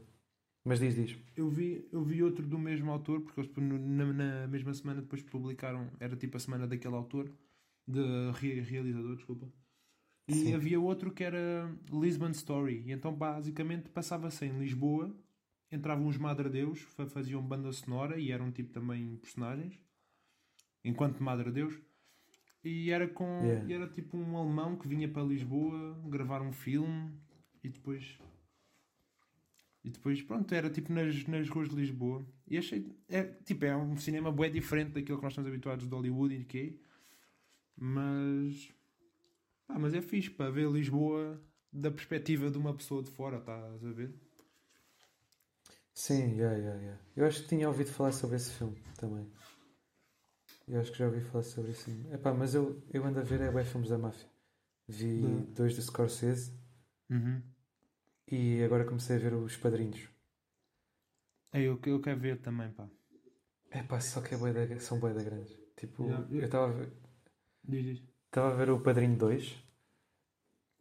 Mas 0.64 0.80
diz, 0.80 0.94
diz. 0.94 1.16
Eu 1.36 1.50
vi, 1.50 1.86
eu 1.92 2.02
vi 2.02 2.22
outro 2.22 2.46
do 2.46 2.58
mesmo 2.58 2.90
autor, 2.90 3.20
porque 3.20 3.38
eles 3.40 3.50
na, 3.56 4.12
na 4.12 4.46
mesma 4.48 4.72
semana 4.72 5.02
depois 5.02 5.22
publicaram, 5.22 5.90
era 6.00 6.16
tipo 6.16 6.36
a 6.36 6.40
semana 6.40 6.66
daquele 6.66 6.94
autor, 6.94 7.30
de 7.86 8.00
re- 8.32 8.60
realizador, 8.60 9.16
desculpa. 9.16 9.46
E 10.26 10.32
Sim. 10.34 10.54
havia 10.54 10.80
outro 10.80 11.10
que 11.12 11.22
era 11.22 11.70
Lisbon 11.92 12.30
Story. 12.30 12.82
E 12.86 12.92
então 12.92 13.12
basicamente 13.14 13.90
passava-se 13.90 14.46
em 14.46 14.58
Lisboa, 14.58 15.14
entravam 15.70 16.06
uns 16.06 16.16
madre-deus, 16.16 16.80
fa- 16.80 17.06
faziam 17.06 17.42
banda 17.42 17.70
sonora 17.72 18.18
e 18.18 18.30
eram 18.32 18.50
tipo 18.50 18.72
também 18.72 19.16
personagens, 19.16 19.78
enquanto 20.82 21.22
madre-deus. 21.22 21.78
E 22.64 22.90
era 22.90 23.06
com 23.06 23.42
Yeah. 23.44 23.68
e 23.68 23.72
era 23.74 23.86
tipo 23.86 24.16
um 24.16 24.38
alemão 24.38 24.76
que 24.78 24.88
vinha 24.88 25.06
para 25.06 25.22
Lisboa 25.22 26.00
gravar 26.08 26.40
um 26.40 26.52
filme 26.52 27.12
e 27.62 27.68
depois 27.68 28.18
e 29.84 29.90
depois, 29.90 30.22
pronto, 30.22 30.52
era 30.54 30.70
tipo 30.70 30.92
nas, 30.92 31.26
nas 31.26 31.48
ruas 31.48 31.68
de 31.68 31.76
Lisboa. 31.76 32.24
E 32.48 32.56
achei. 32.58 32.86
É, 33.08 33.22
tipo, 33.24 33.64
é 33.64 33.76
um 33.76 33.96
cinema 33.96 34.32
bué 34.32 34.48
diferente 34.48 34.92
daquilo 34.92 35.18
que 35.18 35.24
nós 35.24 35.32
estamos 35.32 35.48
habituados 35.48 35.86
de 35.86 35.94
Hollywood 35.94 36.34
e 36.34 36.44
que 36.44 36.80
Mas. 37.76 38.72
Pá, 39.66 39.78
mas 39.78 39.94
é 39.94 40.00
fixe 40.02 40.30
para 40.30 40.50
ver 40.50 40.70
Lisboa 40.70 41.40
da 41.72 41.90
perspectiva 41.90 42.50
de 42.50 42.58
uma 42.58 42.74
pessoa 42.74 43.02
de 43.02 43.10
fora, 43.10 43.38
estás 43.38 43.84
a 43.84 43.92
ver? 43.92 44.14
Sim, 45.94 46.36
já, 46.36 46.60
já, 46.60 46.78
já. 46.78 46.98
Eu 47.16 47.26
acho 47.26 47.42
que 47.42 47.48
tinha 47.48 47.68
ouvido 47.68 47.90
falar 47.90 48.12
sobre 48.12 48.36
esse 48.36 48.50
filme 48.52 48.76
também. 48.98 49.26
Eu 50.68 50.80
acho 50.80 50.92
que 50.92 50.98
já 50.98 51.06
ouvi 51.06 51.20
falar 51.20 51.44
sobre 51.44 51.70
isso. 51.72 51.90
Epá, 52.12 52.32
mas 52.32 52.54
eu, 52.54 52.82
eu 52.92 53.04
ando 53.04 53.20
a 53.20 53.22
ver 53.22 53.40
é 53.40 53.50
bué 53.50 53.64
filmes 53.64 53.88
da 53.88 53.98
máfia. 53.98 54.28
Vi 54.88 55.22
Da- 55.22 55.52
dois 55.54 55.74
de 55.74 55.82
Scorsese 55.82 56.52
Uhum. 57.10 57.42
E 58.30 58.62
agora 58.62 58.84
comecei 58.84 59.16
a 59.16 59.18
ver 59.18 59.34
os 59.34 59.56
Padrinhos. 59.56 60.08
É, 61.52 61.60
eu, 61.60 61.78
eu 61.86 62.00
quero 62.00 62.20
ver 62.20 62.40
também, 62.40 62.70
pá. 62.72 62.88
Epá, 63.72 64.00
só 64.00 64.20
que 64.20 64.34
é 64.34 64.38
bué 64.38 64.52
da, 64.52 64.80
são 64.80 64.98
bué 64.98 65.12
da 65.12 65.22
grandes. 65.22 65.56
Tipo, 65.76 66.04
Yeah, 66.04 66.26
eu- 66.30 66.44
estava 66.44 66.66
a 66.68 66.72
ver... 66.72 66.92
Estava 68.26 68.50
a 68.52 68.56
ver 68.56 68.70
o 68.70 68.80
Padrinho 68.80 69.16
2 69.16 69.56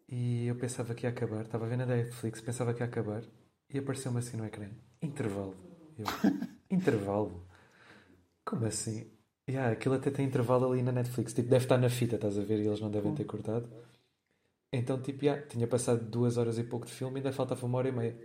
e 0.10 0.46
eu 0.48 0.56
pensava 0.56 0.94
que 0.94 1.06
ia 1.06 1.10
acabar. 1.10 1.42
Estava 1.44 1.66
a 1.66 1.70
ver 1.70 1.78
na 1.78 1.86
Netflix, 1.86 2.42
pensava 2.42 2.74
que 2.74 2.82
ia 2.82 2.86
acabar 2.86 3.24
e 3.70 3.78
apareceu-me 3.78 4.20
assim 4.20 4.38
no 4.38 4.46
ecrã: 4.46 4.70
intervalo. 5.02 5.56
Eu, 5.98 6.06
intervalo? 6.70 7.48
Como 8.46 8.66
assim? 8.66 9.12
Yeah, 9.50 9.72
aquilo 9.74 9.96
até 9.96 10.10
tem 10.12 10.26
intervalo 10.26 10.72
ali 10.72 10.82
na 10.82 10.92
Netflix. 10.92 11.34
Tipo, 11.34 11.50
deve 11.50 11.66
estar 11.66 11.78
na 11.78 11.90
fita, 11.90 12.16
estás 12.16 12.38
a 12.38 12.44
ver? 12.44 12.60
E 12.60 12.68
eles 12.68 12.80
não 12.80 12.92
devem 12.92 13.14
ter 13.14 13.26
cortado. 13.26 13.70
Então, 14.74 15.02
tipo, 15.02 15.24
yeah, 15.24 15.42
tinha 15.48 15.68
passado 15.68 16.04
duas 16.10 16.36
horas 16.38 16.58
e 16.58 16.64
pouco 16.66 16.86
de 16.86 16.92
filme 16.92 17.16
e 17.16 17.18
ainda 17.20 17.32
faltava 17.32 17.66
uma 17.66 17.78
hora 17.78 17.88
e 17.90 17.92
meia. 17.94 18.20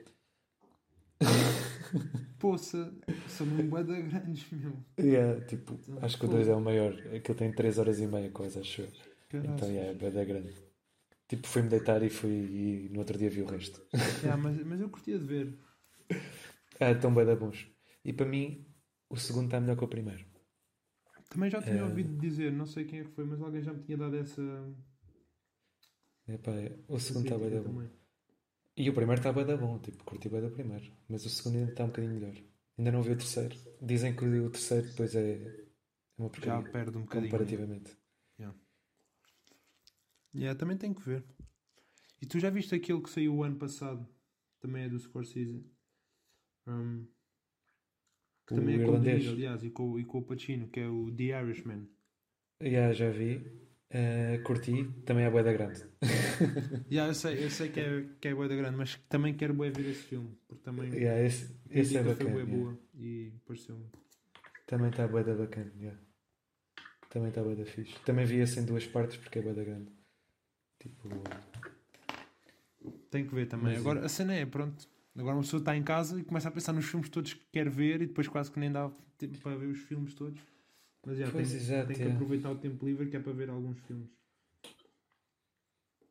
Poça, 2.38 2.92
são 3.26 3.46
mesmo 3.46 3.70
bué 3.70 3.84
da 3.84 4.00
grandes, 4.00 4.50
meu. 4.50 4.84
Yeah, 4.98 5.40
tipo, 5.46 5.78
Então, 5.86 5.98
acho 6.00 6.18
que 6.18 6.24
o 6.26 6.28
fogo. 6.28 6.28
2 6.28 6.48
é 6.48 6.54
o 6.54 6.60
maior. 6.60 6.92
Aquilo 7.14 7.38
tem 7.38 7.52
três 7.54 7.78
horas 7.78 8.00
e 8.00 8.06
meia, 8.06 8.30
quase, 8.30 8.58
acho 8.58 8.82
eu. 8.82 8.92
Então, 9.42 9.68
yeah, 9.70 9.90
é 9.90 9.94
bué 9.94 10.10
da 10.10 10.24
grande. 10.24 10.54
Tipo, 11.28 11.48
fui-me 11.48 11.68
deitar 11.68 12.02
e 12.02 12.10
fui 12.10 12.32
e 12.86 12.90
no 12.90 13.00
outro 13.00 13.18
dia 13.18 13.30
vi 13.30 13.42
o 13.42 13.46
resto. 13.46 13.82
Yeah, 14.22 14.36
mas, 14.42 14.62
mas 14.64 14.80
eu 14.80 14.90
curtia 14.90 15.18
de 15.18 15.24
ver. 15.24 15.58
Ah, 16.80 16.92
estão 16.92 17.14
bem 17.14 17.26
da 17.26 17.34
bons. 17.36 17.66
E 18.04 18.12
para 18.12 18.26
mim, 18.26 18.64
o 19.10 19.16
segundo 19.16 19.46
está 19.46 19.60
melhor 19.60 19.76
que 19.76 19.84
o 19.84 19.88
primeiro. 19.88 20.24
Também 21.28 21.50
já 21.50 21.62
tinha 21.62 21.82
É. 21.82 21.84
ouvido 21.84 22.16
dizer, 22.18 22.52
não 22.52 22.66
sei 22.66 22.84
quem 22.84 23.00
é 23.00 23.04
que 23.04 23.10
foi, 23.10 23.24
mas 23.24 23.40
alguém 23.40 23.62
já 23.62 23.72
me 23.72 23.82
tinha 23.82 23.96
dado 23.98 24.16
essa. 24.16 24.42
Epá, 26.28 26.52
o 26.88 26.98
segundo 27.00 27.24
está 27.24 27.38
bem 27.38 27.50
da 27.50 27.62
bom. 27.62 27.64
também. 27.74 27.90
E 28.76 28.88
o 28.88 28.94
primeiro 28.94 29.20
está 29.20 29.32
bem 29.32 29.44
da 29.46 29.56
bom, 29.56 29.78
tipo, 29.78 30.04
curti 30.04 30.28
bem 30.28 30.40
do 30.40 30.50
primeiro. 30.50 30.92
Mas 31.08 31.24
o 31.24 31.30
segundo 31.30 31.56
ainda 31.58 31.70
está 31.72 31.84
um 31.84 31.88
bocadinho 31.88 32.14
melhor. 32.14 32.34
Ainda 32.78 32.92
não 32.92 33.02
vi 33.02 33.12
o 33.12 33.16
terceiro. 33.16 33.56
Dizem 33.82 34.14
que 34.14 34.24
o 34.24 34.50
terceiro 34.50 34.86
depois 34.88 35.14
é, 35.16 35.32
é 35.32 35.66
uma 36.18 36.28
Já 36.28 36.30
porcaria. 36.30 36.70
perde 36.70 36.96
um 36.98 37.02
bocadinho. 37.02 37.30
comparativamente. 37.30 37.96
Yeah, 40.34 40.56
também 40.56 40.76
tenho 40.76 40.94
que 40.94 41.02
ver. 41.02 41.24
E 42.20 42.26
tu 42.26 42.38
já 42.38 42.50
viste 42.50 42.74
aquele 42.74 43.00
que 43.00 43.10
saiu 43.10 43.34
o 43.34 43.42
ano 43.42 43.56
passado? 43.56 44.06
Também 44.60 44.84
é 44.84 44.88
do 44.88 44.98
Scorsese. 44.98 45.64
Um, 46.66 47.06
que 48.46 48.54
O 48.54 48.56
também 48.56 48.74
é 48.74 48.78
com 48.78 48.84
o 48.84 48.88
irlandês. 48.94 49.22
Niro, 49.22 49.32
aliás, 49.34 49.64
e 49.64 49.70
com, 49.70 49.98
e 49.98 50.04
com 50.04 50.18
o 50.18 50.22
Pacino, 50.22 50.68
que 50.68 50.80
é 50.80 50.88
o 50.88 51.10
The 51.10 51.42
Irishman. 51.42 51.88
Yeah, 52.62 52.92
já 52.92 53.10
vi. 53.10 53.67
Ah, 53.90 54.38
curti. 54.44 54.84
Também 55.06 55.24
é 55.24 55.30
bué 55.30 55.42
da 55.42 55.52
grande. 55.52 55.82
Yeah, 56.90 57.10
eu 57.10 57.14
sei, 57.14 57.44
eu 57.44 57.50
sei 57.50 57.68
que 57.70 57.80
é, 57.80 58.04
que 58.20 58.28
é 58.28 58.34
bué 58.34 58.48
da 58.48 58.56
grande, 58.56 58.76
mas 58.76 58.96
também 59.08 59.34
quero 59.34 59.54
bué 59.54 59.70
ver 59.70 59.86
esse 59.90 60.02
filme. 60.02 60.36
Porque 60.46 60.62
também 60.62 60.92
Yeah, 60.92 61.22
esse 61.22 61.54
a 61.70 61.78
esse 61.78 61.96
é 61.96 62.02
foi 62.04 62.12
bacana. 62.12 62.30
bué 62.30 62.42
yeah. 62.42 62.56
boa. 62.56 62.78
E 62.94 63.32
pareceu-me. 63.46 63.86
Também 64.66 64.90
está 64.90 65.06
bué 65.08 65.24
da 65.24 65.34
bacana. 65.34 65.72
yeah. 65.78 65.98
Também 67.10 67.28
está 67.30 67.42
bué 67.42 67.54
da 67.54 67.64
fixe. 67.64 67.98
Também 68.04 68.26
vi 68.26 68.36
esse 68.40 68.60
em 68.60 68.64
duas 68.64 68.86
partes 68.86 69.16
porque 69.16 69.38
é 69.38 69.42
bué 69.42 69.54
da 69.54 69.64
grande. 69.64 69.90
Tipo... 70.78 71.08
Tenho 73.10 73.26
que 73.26 73.34
ver 73.34 73.46
também. 73.46 73.72
Mas- 73.72 73.78
Agora, 73.80 74.04
a 74.04 74.08
cena 74.08 74.34
é, 74.34 74.44
pronto. 74.44 74.86
Agora 75.16 75.34
uma 75.34 75.42
pessoa 75.42 75.58
está 75.60 75.76
em 75.76 75.82
casa 75.82 76.20
e 76.20 76.22
começa 76.24 76.48
a 76.48 76.52
pensar 76.52 76.72
nos 76.72 76.84
filmes 76.84 77.08
todos 77.08 77.32
que 77.34 77.44
quer 77.50 77.68
ver 77.68 78.02
e 78.02 78.06
depois 78.06 78.28
quase 78.28 78.52
que 78.52 78.60
nem 78.60 78.70
dá 78.70 78.88
tempo 79.16 79.36
para 79.38 79.56
ver 79.56 79.66
os 79.66 79.78
filmes 79.78 80.14
todos. 80.14 80.38
Mas 81.08 81.16
já, 81.16 81.30
Pois, 81.30 81.48
tem, 81.48 81.56
exato, 81.56 81.86
tem 81.88 81.96
que 81.96 82.02
é. 82.02 82.12
aproveitar 82.12 82.50
o 82.50 82.58
tempo 82.58 82.84
livre 82.84 83.08
que 83.08 83.16
é 83.16 83.20
para 83.20 83.32
ver 83.32 83.48
alguns 83.48 83.78
filmes. 83.80 84.10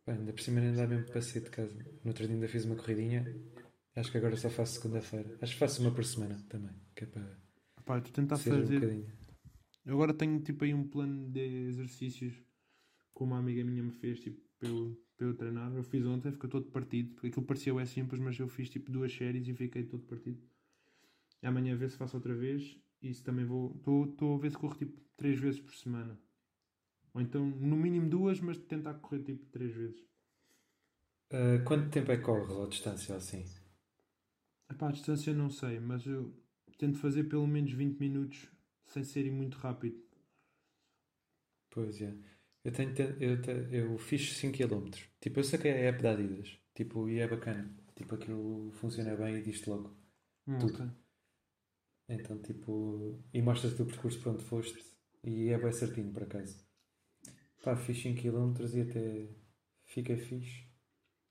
Pá, 0.03 0.13
ainda 0.13 0.33
por 0.33 0.41
cima 0.41 0.59
nem 0.59 0.73
dá 0.73 0.87
mesmo 0.87 1.05
para 1.05 1.21
sair 1.21 1.43
de 1.43 1.51
casa. 1.51 1.75
No 2.03 2.07
outro 2.09 2.25
dia 2.25 2.33
ainda 2.35 2.47
fiz 2.47 2.65
uma 2.65 2.75
corridinha. 2.75 3.23
Acho 3.95 4.11
que 4.11 4.17
agora 4.17 4.35
só 4.35 4.49
faço 4.49 4.81
segunda-feira. 4.81 5.37
Acho 5.39 5.53
que 5.53 5.59
faço 5.59 5.81
uma 5.83 5.93
por 5.93 6.03
semana 6.03 6.35
também. 6.49 6.73
Que 6.95 7.03
é 7.03 7.07
para 7.07 7.37
Pá, 7.85 8.01
tu 8.01 8.11
tentar 8.11 8.35
um 8.35 8.39
fazer. 8.39 8.79
bocadinho. 8.79 9.05
Eu 9.85 9.93
agora 9.93 10.15
tenho 10.15 10.39
tipo 10.41 10.63
aí 10.63 10.73
um 10.73 10.87
plano 10.87 11.29
de 11.29 11.41
exercícios 11.69 12.33
que 12.33 13.23
uma 13.23 13.37
amiga 13.37 13.63
minha 13.63 13.83
me 13.83 13.91
fez 13.91 14.19
tipo, 14.19 14.41
para, 14.57 14.67
eu, 14.69 14.97
para 15.15 15.27
eu 15.27 15.35
treinar. 15.35 15.71
Eu 15.75 15.83
fiz 15.83 16.03
ontem, 16.05 16.31
fiquei 16.31 16.49
todo 16.49 16.71
partido. 16.71 17.13
Porque 17.13 17.27
aquilo 17.27 17.45
parecia 17.45 17.79
é 17.79 17.85
simples, 17.85 18.19
mas 18.19 18.39
eu 18.39 18.47
fiz 18.47 18.67
tipo 18.67 18.91
duas 18.91 19.13
séries 19.13 19.47
e 19.47 19.53
fiquei 19.53 19.83
todo 19.83 20.03
partido. 20.07 20.41
Amanhã 21.43 21.75
a 21.75 21.77
ver 21.77 21.91
se 21.91 21.97
faço 21.97 22.17
outra 22.17 22.33
vez. 22.33 22.79
Se 23.13 23.23
também 23.23 23.45
vou. 23.45 23.75
Estou 23.77 24.35
a 24.35 24.39
ver 24.39 24.51
se 24.51 24.57
corro 24.57 24.75
tipo 24.77 24.99
três 25.17 25.39
vezes 25.39 25.59
por 25.59 25.73
semana. 25.75 26.19
Ou 27.13 27.21
então 27.21 27.45
no 27.45 27.75
mínimo 27.77 28.09
duas, 28.09 28.39
mas 28.41 28.57
tentar 28.57 28.95
correr 28.95 29.23
tipo 29.23 29.45
três 29.47 29.73
vezes. 29.75 30.01
Ah, 31.31 31.59
quanto 31.65 31.89
tempo 31.89 32.11
é 32.11 32.17
que 32.17 32.23
corres 32.23 32.49
ou 32.51 32.67
distância 32.67 33.15
assim? 33.15 33.45
Epá, 34.71 34.87
a 34.87 34.91
distância 34.93 35.33
não 35.33 35.49
sei, 35.49 35.77
mas 35.77 36.05
eu 36.05 36.33
tento 36.77 36.97
fazer 36.99 37.25
pelo 37.25 37.45
menos 37.45 37.73
20 37.73 37.99
minutos 37.99 38.47
sem 38.85 39.03
ser 39.03 39.29
muito 39.29 39.57
rápido. 39.57 40.01
Pois 41.69 42.01
é. 42.01 42.13
Eu, 42.63 42.71
tenho, 42.73 42.93
te- 42.93 43.15
eu, 43.19 43.35
eu 43.71 43.97
fiz 43.97 44.33
5 44.37 44.57
km. 44.57 45.09
Tipo, 45.21 45.39
eu 45.39 45.43
saquei 45.43 45.71
a 45.71 45.89
app 45.89 46.01
da 46.01 46.11
Adidas. 46.11 46.49
Tipo, 46.73 47.09
e 47.09 47.19
é 47.19 47.27
bacana. 47.27 47.63
Tipo, 47.95 48.15
aquilo 48.15 48.71
funciona 48.73 49.15
bem 49.15 49.35
e 49.37 49.41
diz-te 49.41 49.69
logo. 49.69 49.95
Hum, 50.47 50.59
Tudo. 50.59 50.79
ok. 50.79 50.81
Então, 52.09 52.37
tipo, 52.41 53.23
e 53.33 53.41
mostras-te 53.41 53.81
o 53.81 53.85
percurso 53.85 54.19
para 54.21 54.31
onde 54.33 54.43
foste. 54.43 54.77
E 55.23 55.49
é 55.49 55.57
bem 55.57 55.71
certinho, 55.71 56.11
por 56.13 56.23
acaso. 56.23 56.65
Pá, 57.63 57.75
fiz 57.75 58.01
5 58.01 58.21
km 58.21 58.73
e 58.73 58.81
até 58.81 59.27
fica 59.83 60.17
fixe. 60.17 60.67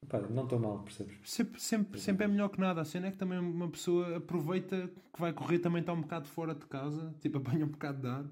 Pá, 0.08 0.20
não 0.20 0.44
estou 0.44 0.58
mal, 0.60 0.82
percebes? 0.84 1.18
Sempre, 1.24 1.60
sempre, 1.60 2.00
sempre 2.00 2.24
é 2.24 2.28
melhor 2.28 2.48
que 2.48 2.60
nada. 2.60 2.80
A 2.80 2.84
cena 2.84 3.08
é 3.08 3.10
que 3.10 3.16
também 3.18 3.38
uma 3.38 3.68
pessoa 3.70 4.16
aproveita 4.18 4.88
que 5.12 5.20
vai 5.20 5.32
correr 5.32 5.58
também 5.58 5.80
está 5.80 5.92
um 5.92 6.00
bocado 6.02 6.26
fora 6.28 6.54
de 6.54 6.64
casa, 6.66 7.14
tipo 7.20 7.38
apanha 7.38 7.64
um 7.66 7.68
bocado 7.70 8.00
de 8.00 8.06
ar 8.08 8.24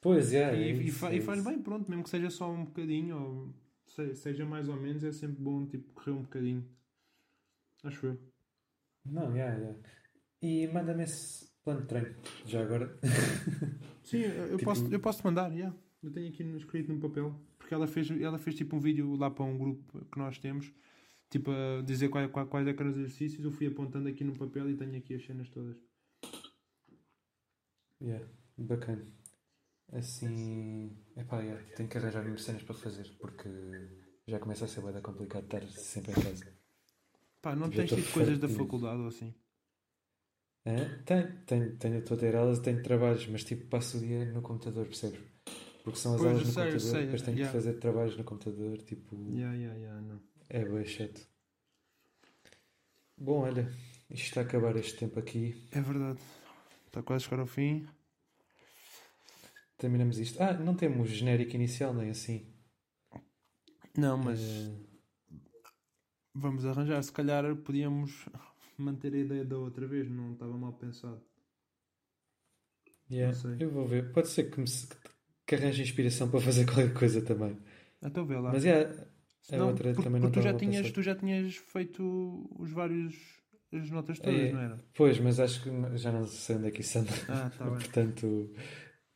Pois 0.00 0.32
é, 0.32 0.44
e, 0.50 0.70
é 0.70 0.72
e 0.88 0.90
isso, 0.90 0.92
fa- 0.92 1.12
é 1.12 1.16
e 1.16 1.20
faz 1.20 1.42
bem, 1.44 1.60
pronto, 1.62 1.88
mesmo 1.90 2.04
que 2.04 2.10
seja 2.10 2.30
só 2.30 2.50
um 2.50 2.64
bocadinho 2.64 3.16
ou 3.20 3.54
se- 3.86 4.14
seja 4.16 4.44
mais 4.46 4.68
ou 4.68 4.76
menos, 4.76 5.04
é 5.04 5.12
sempre 5.12 5.42
bom 5.42 5.66
tipo 5.66 5.92
correr 5.94 6.12
um 6.12 6.22
bocadinho. 6.22 6.64
Acho 7.84 8.06
eu. 8.06 8.18
Não, 9.04 9.34
já, 9.36 9.58
já. 9.58 9.74
E 10.42 10.68
manda-me 10.68 11.04
esse 11.04 11.48
plano 11.64 11.80
de 11.80 11.86
treino, 11.86 12.14
já 12.44 12.62
agora. 12.62 12.96
Sim, 14.04 14.18
eu, 14.18 14.58
Tipo- 14.58 14.64
posso, 14.64 14.86
eu 14.92 15.00
posso 15.00 15.18
te 15.20 15.24
mandar, 15.24 15.50
yeah. 15.52 15.74
eu 16.02 16.10
tenho 16.12 16.28
aqui 16.28 16.42
escrito 16.56 16.92
num 16.92 17.00
papel, 17.00 17.34
porque 17.58 17.72
ela 17.72 17.86
fez, 17.86 18.10
ela 18.10 18.38
fez 18.38 18.54
tipo 18.56 18.76
um 18.76 18.80
vídeo 18.80 19.16
lá 19.16 19.30
para 19.30 19.44
um 19.44 19.56
grupo 19.56 20.04
que 20.06 20.18
nós 20.18 20.38
temos, 20.38 20.70
tipo 21.30 21.50
a 21.50 21.82
dizer 21.82 22.10
quais, 22.10 22.30
quais, 22.30 22.66
é 22.68 22.74
que 22.74 22.80
eram 22.80 22.90
os 22.90 22.98
exercícios, 22.98 23.42
eu 23.44 23.50
fui 23.50 23.66
apontando 23.66 24.08
aqui 24.08 24.22
no 24.22 24.36
papel 24.36 24.68
e 24.70 24.76
tenho 24.76 24.96
aqui 24.96 25.14
as 25.14 25.24
cenas 25.24 25.48
todas. 25.48 25.76
Yeah, 28.00 28.26
bacana. 28.58 29.06
Assim, 29.92 30.96
epá, 31.16 31.40
yeah, 31.40 31.62
tenho 31.76 31.88
que 31.88 31.96
arranjar 31.96 32.22
minhas 32.24 32.42
cenas 32.42 32.62
para 32.62 32.74
fazer, 32.74 33.08
porque 33.18 33.48
já 34.26 34.38
começa 34.38 34.66
a 34.66 34.68
ser 34.68 34.82
bem 34.82 35.00
complicado 35.00 35.44
estar 35.44 35.66
sempre 35.68 36.12
em 36.12 36.14
casa. 36.14 36.52
Pá, 37.40 37.54
não 37.54 37.70
Já 37.70 37.86
tens 37.86 37.90
tipo 38.02 38.12
coisas 38.12 38.38
da 38.38 38.48
faculdade 38.48 39.00
ou 39.00 39.08
assim? 39.08 39.34
É? 40.66 40.84
Tenho, 41.04 41.28
tenho, 41.46 41.76
tenho, 41.76 41.98
estou 41.98 42.16
a 42.16 42.20
ter 42.20 42.34
aulas, 42.36 42.58
tenho 42.58 42.82
trabalhos, 42.82 43.26
mas 43.28 43.44
tipo 43.44 43.66
passo 43.68 43.98
o 43.98 44.00
dia 44.00 44.24
no 44.26 44.42
computador, 44.42 44.86
percebes? 44.86 45.20
Porque 45.82 45.98
são 45.98 46.14
as 46.14 46.22
Pois, 46.22 46.24
aulas 46.24 46.44
no 46.46 46.52
sei, 46.52 46.54
computador, 46.54 46.80
sei, 46.80 47.02
depois 47.02 47.22
tenho 47.22 47.38
yeah. 47.38 47.46
que 47.46 47.46
fazer 47.46 47.74
trabalhos 47.74 48.16
no 48.16 48.24
computador, 48.24 48.78
tipo, 48.82 49.16
Yeah, 49.28 49.54
yeah, 49.54 49.74
é 50.48 50.64
bem 50.64 50.84
chato. 50.86 51.20
Bom, 53.16 53.40
olha, 53.42 53.68
isto 54.10 54.26
está 54.26 54.40
a 54.40 54.44
acabar 54.44 54.76
este 54.76 54.96
tempo 54.98 55.18
aqui, 55.18 55.54
É 55.70 55.80
verdade. 55.80 56.20
Está 56.86 57.02
quase 57.02 57.24
a 57.24 57.28
chegar 57.28 57.40
ao 57.42 57.46
fim. 57.46 57.86
terminamos 59.78 60.18
isto. 60.18 60.40
Ah, 60.42 60.52
não 60.54 60.74
temos 60.74 61.08
genérico 61.10 61.54
inicial, 61.54 61.94
nem 61.94 62.10
assim. 62.10 62.52
Não, 63.96 64.16
mas 64.18 64.40
Eh, 64.40 64.94
vamos 66.34 66.64
arranjar. 66.64 67.02
Se 67.02 67.12
calhar 67.12 67.56
podíamos 67.56 68.26
manter 68.82 69.12
a 69.14 69.18
ideia 69.18 69.44
da 69.44 69.58
outra 69.58 69.86
vez, 69.86 70.08
não 70.10 70.32
estava 70.32 70.56
mal 70.56 70.72
pensado. 70.74 71.22
yeah, 73.10 73.34
não 73.34 73.40
sei. 73.40 73.56
eu 73.64 73.70
vou 73.70 73.86
ver, 73.86 74.12
pode 74.12 74.28
ser 74.28 74.50
que, 74.50 74.60
me, 74.60 74.66
que 75.46 75.54
arranje 75.54 75.82
inspiração 75.82 76.30
para 76.30 76.40
fazer 76.40 76.64
qualquer 76.66 76.92
coisa 76.94 77.22
também. 77.22 77.56
Então 78.02 78.26
vê 78.26 78.36
lá. 78.38 78.52
Mas 78.52 78.64
yeah, 78.64 79.06
a 79.52 79.56
Não, 79.56 79.68
outra 79.68 79.92
porque, 79.92 80.02
também 80.02 80.20
não 80.20 80.30
porque 80.30 80.40
tu, 80.40 80.42
já 80.42 80.54
tinhas, 80.54 80.82
pensar. 80.82 80.94
tu 80.94 81.02
já 81.02 81.14
tinhas 81.14 81.56
feito 81.56 82.48
os 82.58 82.70
vários 82.70 83.42
as 83.72 83.90
notas 83.90 84.20
todas, 84.20 84.38
É. 84.40 84.52
não 84.52 84.60
era? 84.60 84.84
Pois, 84.94 85.18
mas 85.18 85.40
acho 85.40 85.62
que 85.62 85.96
já 85.98 86.12
não 86.12 86.24
sei 86.26 86.56
onde 86.56 86.68
é 86.68 86.70
que 86.70 86.80
isso 86.82 86.98
anda. 86.98 87.10
Ah, 87.28 87.48
está 87.52 87.64
bem. 87.70 87.74
Portanto, 87.74 88.54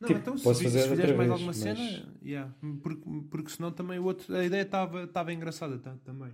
Não, 0.01 0.07
Tipo, 0.07 0.19
então 0.19 0.37
se, 0.37 0.43
posso 0.43 0.63
fazer 0.63 0.81
se 0.81 0.89
outra 0.89 1.07
fizeres 1.07 1.17
mais 1.17 1.29
vez, 1.29 1.31
alguma 1.31 1.47
mas- 1.47 1.57
cena, 1.57 2.17
yeah. 2.23 2.53
porque, 2.83 3.01
porque 3.29 3.49
senão 3.51 3.71
também 3.71 3.99
o 3.99 4.03
outro, 4.05 4.33
a 4.35 4.43
ideia 4.45 4.63
estava 4.63 5.03
estava 5.03 5.33
engraçada 5.33 5.77
tá, 5.79 5.95
também. 6.03 6.33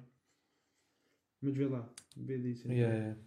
Mas 1.46 1.54
vê 1.54 1.68
lá, 1.68 1.88
vê 2.18 2.38
disso. 2.40 2.62
então. 2.66 2.76
yeah, 2.76 2.96
yeah. 2.96 3.20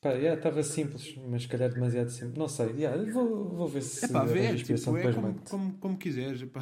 Pá, 0.00 0.10
yeah, 0.12 0.36
estava 0.36 0.62
simples, 0.62 1.16
mas 1.28 1.42
se 1.42 1.48
calhar 1.48 1.72
demasiado 1.72 2.10
simples. 2.10 2.36
Não 2.36 2.48
sei, 2.48 2.66
yeah, 2.76 3.10
vou, 3.12 3.48
vou 3.48 3.66
ver 3.68 3.82
se 3.82 4.04
É 4.04 4.08
pá, 4.08 4.24
vê, 4.24 4.50
inspiração 4.52 4.94
tipo, 4.94 5.08
é 5.08 5.10
depois 5.12 5.16
como, 5.16 5.40
como, 5.48 5.78
como 5.78 5.98
quiseres. 5.98 6.42
epá. 6.42 6.60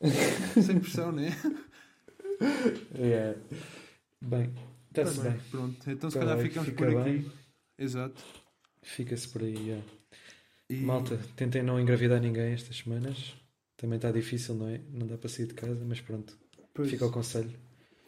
Sem 0.62 0.78
pressão, 0.78 1.10
né? 1.10 1.30
Yeah. 2.96 3.38
Bem, 4.20 4.52
está-se 4.88 5.16
Tá 5.16 5.22
bem. 5.22 5.32
bem, 5.32 5.40
Pronto, 5.50 5.90
então 5.90 6.10
se 6.10 6.18
Tá 6.18 6.24
calhar 6.26 6.38
ficamos 6.42 6.68
fica 6.68 6.86
por 6.86 6.98
aqui. 7.00 7.10
bem. 7.10 7.32
Exato. 7.78 8.22
Fica-se 8.82 9.28
por 9.28 9.42
aí. 9.42 9.54
yeah. 9.56 9.84
E- 10.70 10.76
Malta, 10.82 11.18
tentem 11.34 11.62
não 11.62 11.80
engravidar 11.80 12.20
ninguém 12.20 12.52
estas 12.52 12.76
semanas. 12.76 13.34
Também 13.76 13.96
está 13.96 14.10
difícil, 14.12 14.54
não 14.54 14.68
é? 14.68 14.80
Não 14.92 15.06
dá 15.06 15.16
para 15.16 15.28
sair 15.28 15.46
de 15.46 15.54
casa, 15.54 15.82
mas 15.84 16.00
pronto. 16.00 16.36
Pois, 16.74 16.90
Fica 16.90 17.06
o 17.06 17.10
conselho. 17.12 17.50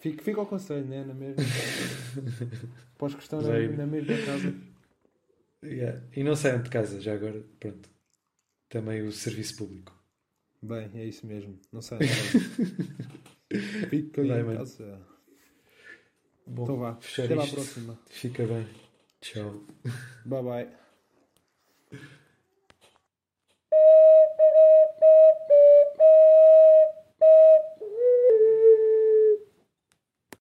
Fica, 0.00 0.22
fica 0.22 0.40
ao 0.40 0.46
conselho, 0.46 0.86
né? 0.86 1.04
Na 1.04 1.14
mesma. 1.14 1.42
Pós 2.98 3.14
questão 3.14 3.40
na, 3.40 3.58
na 3.76 3.86
mesma 3.86 4.14
casa. 4.26 4.54
Yeah. 5.62 6.02
E 6.16 6.22
não 6.24 6.34
saiam 6.34 6.62
de 6.62 6.70
casa, 6.70 7.00
já 7.00 7.14
agora. 7.14 7.44
Pronto. 7.58 7.88
Também 8.68 9.02
o 9.02 9.12
serviço 9.12 9.56
público. 9.56 9.92
Bem, 10.62 10.90
é 10.94 11.04
isso 11.06 11.26
mesmo. 11.26 11.58
Não 11.72 11.82
sai 11.82 11.98
de 11.98 12.08
casa. 12.08 13.88
Fica 13.88 14.22
Vai, 14.24 14.40
em 14.40 14.56
casa. 14.56 15.00
Bom, 16.46 16.64
Então 16.64 16.76
vá. 16.78 16.90
Até 16.90 17.36
isto. 17.36 17.54
próxima. 17.54 17.98
Fica 18.08 18.46
bem. 18.46 18.66
Tchau. 19.20 19.64
Bye 20.24 20.42
bye. 20.42 22.10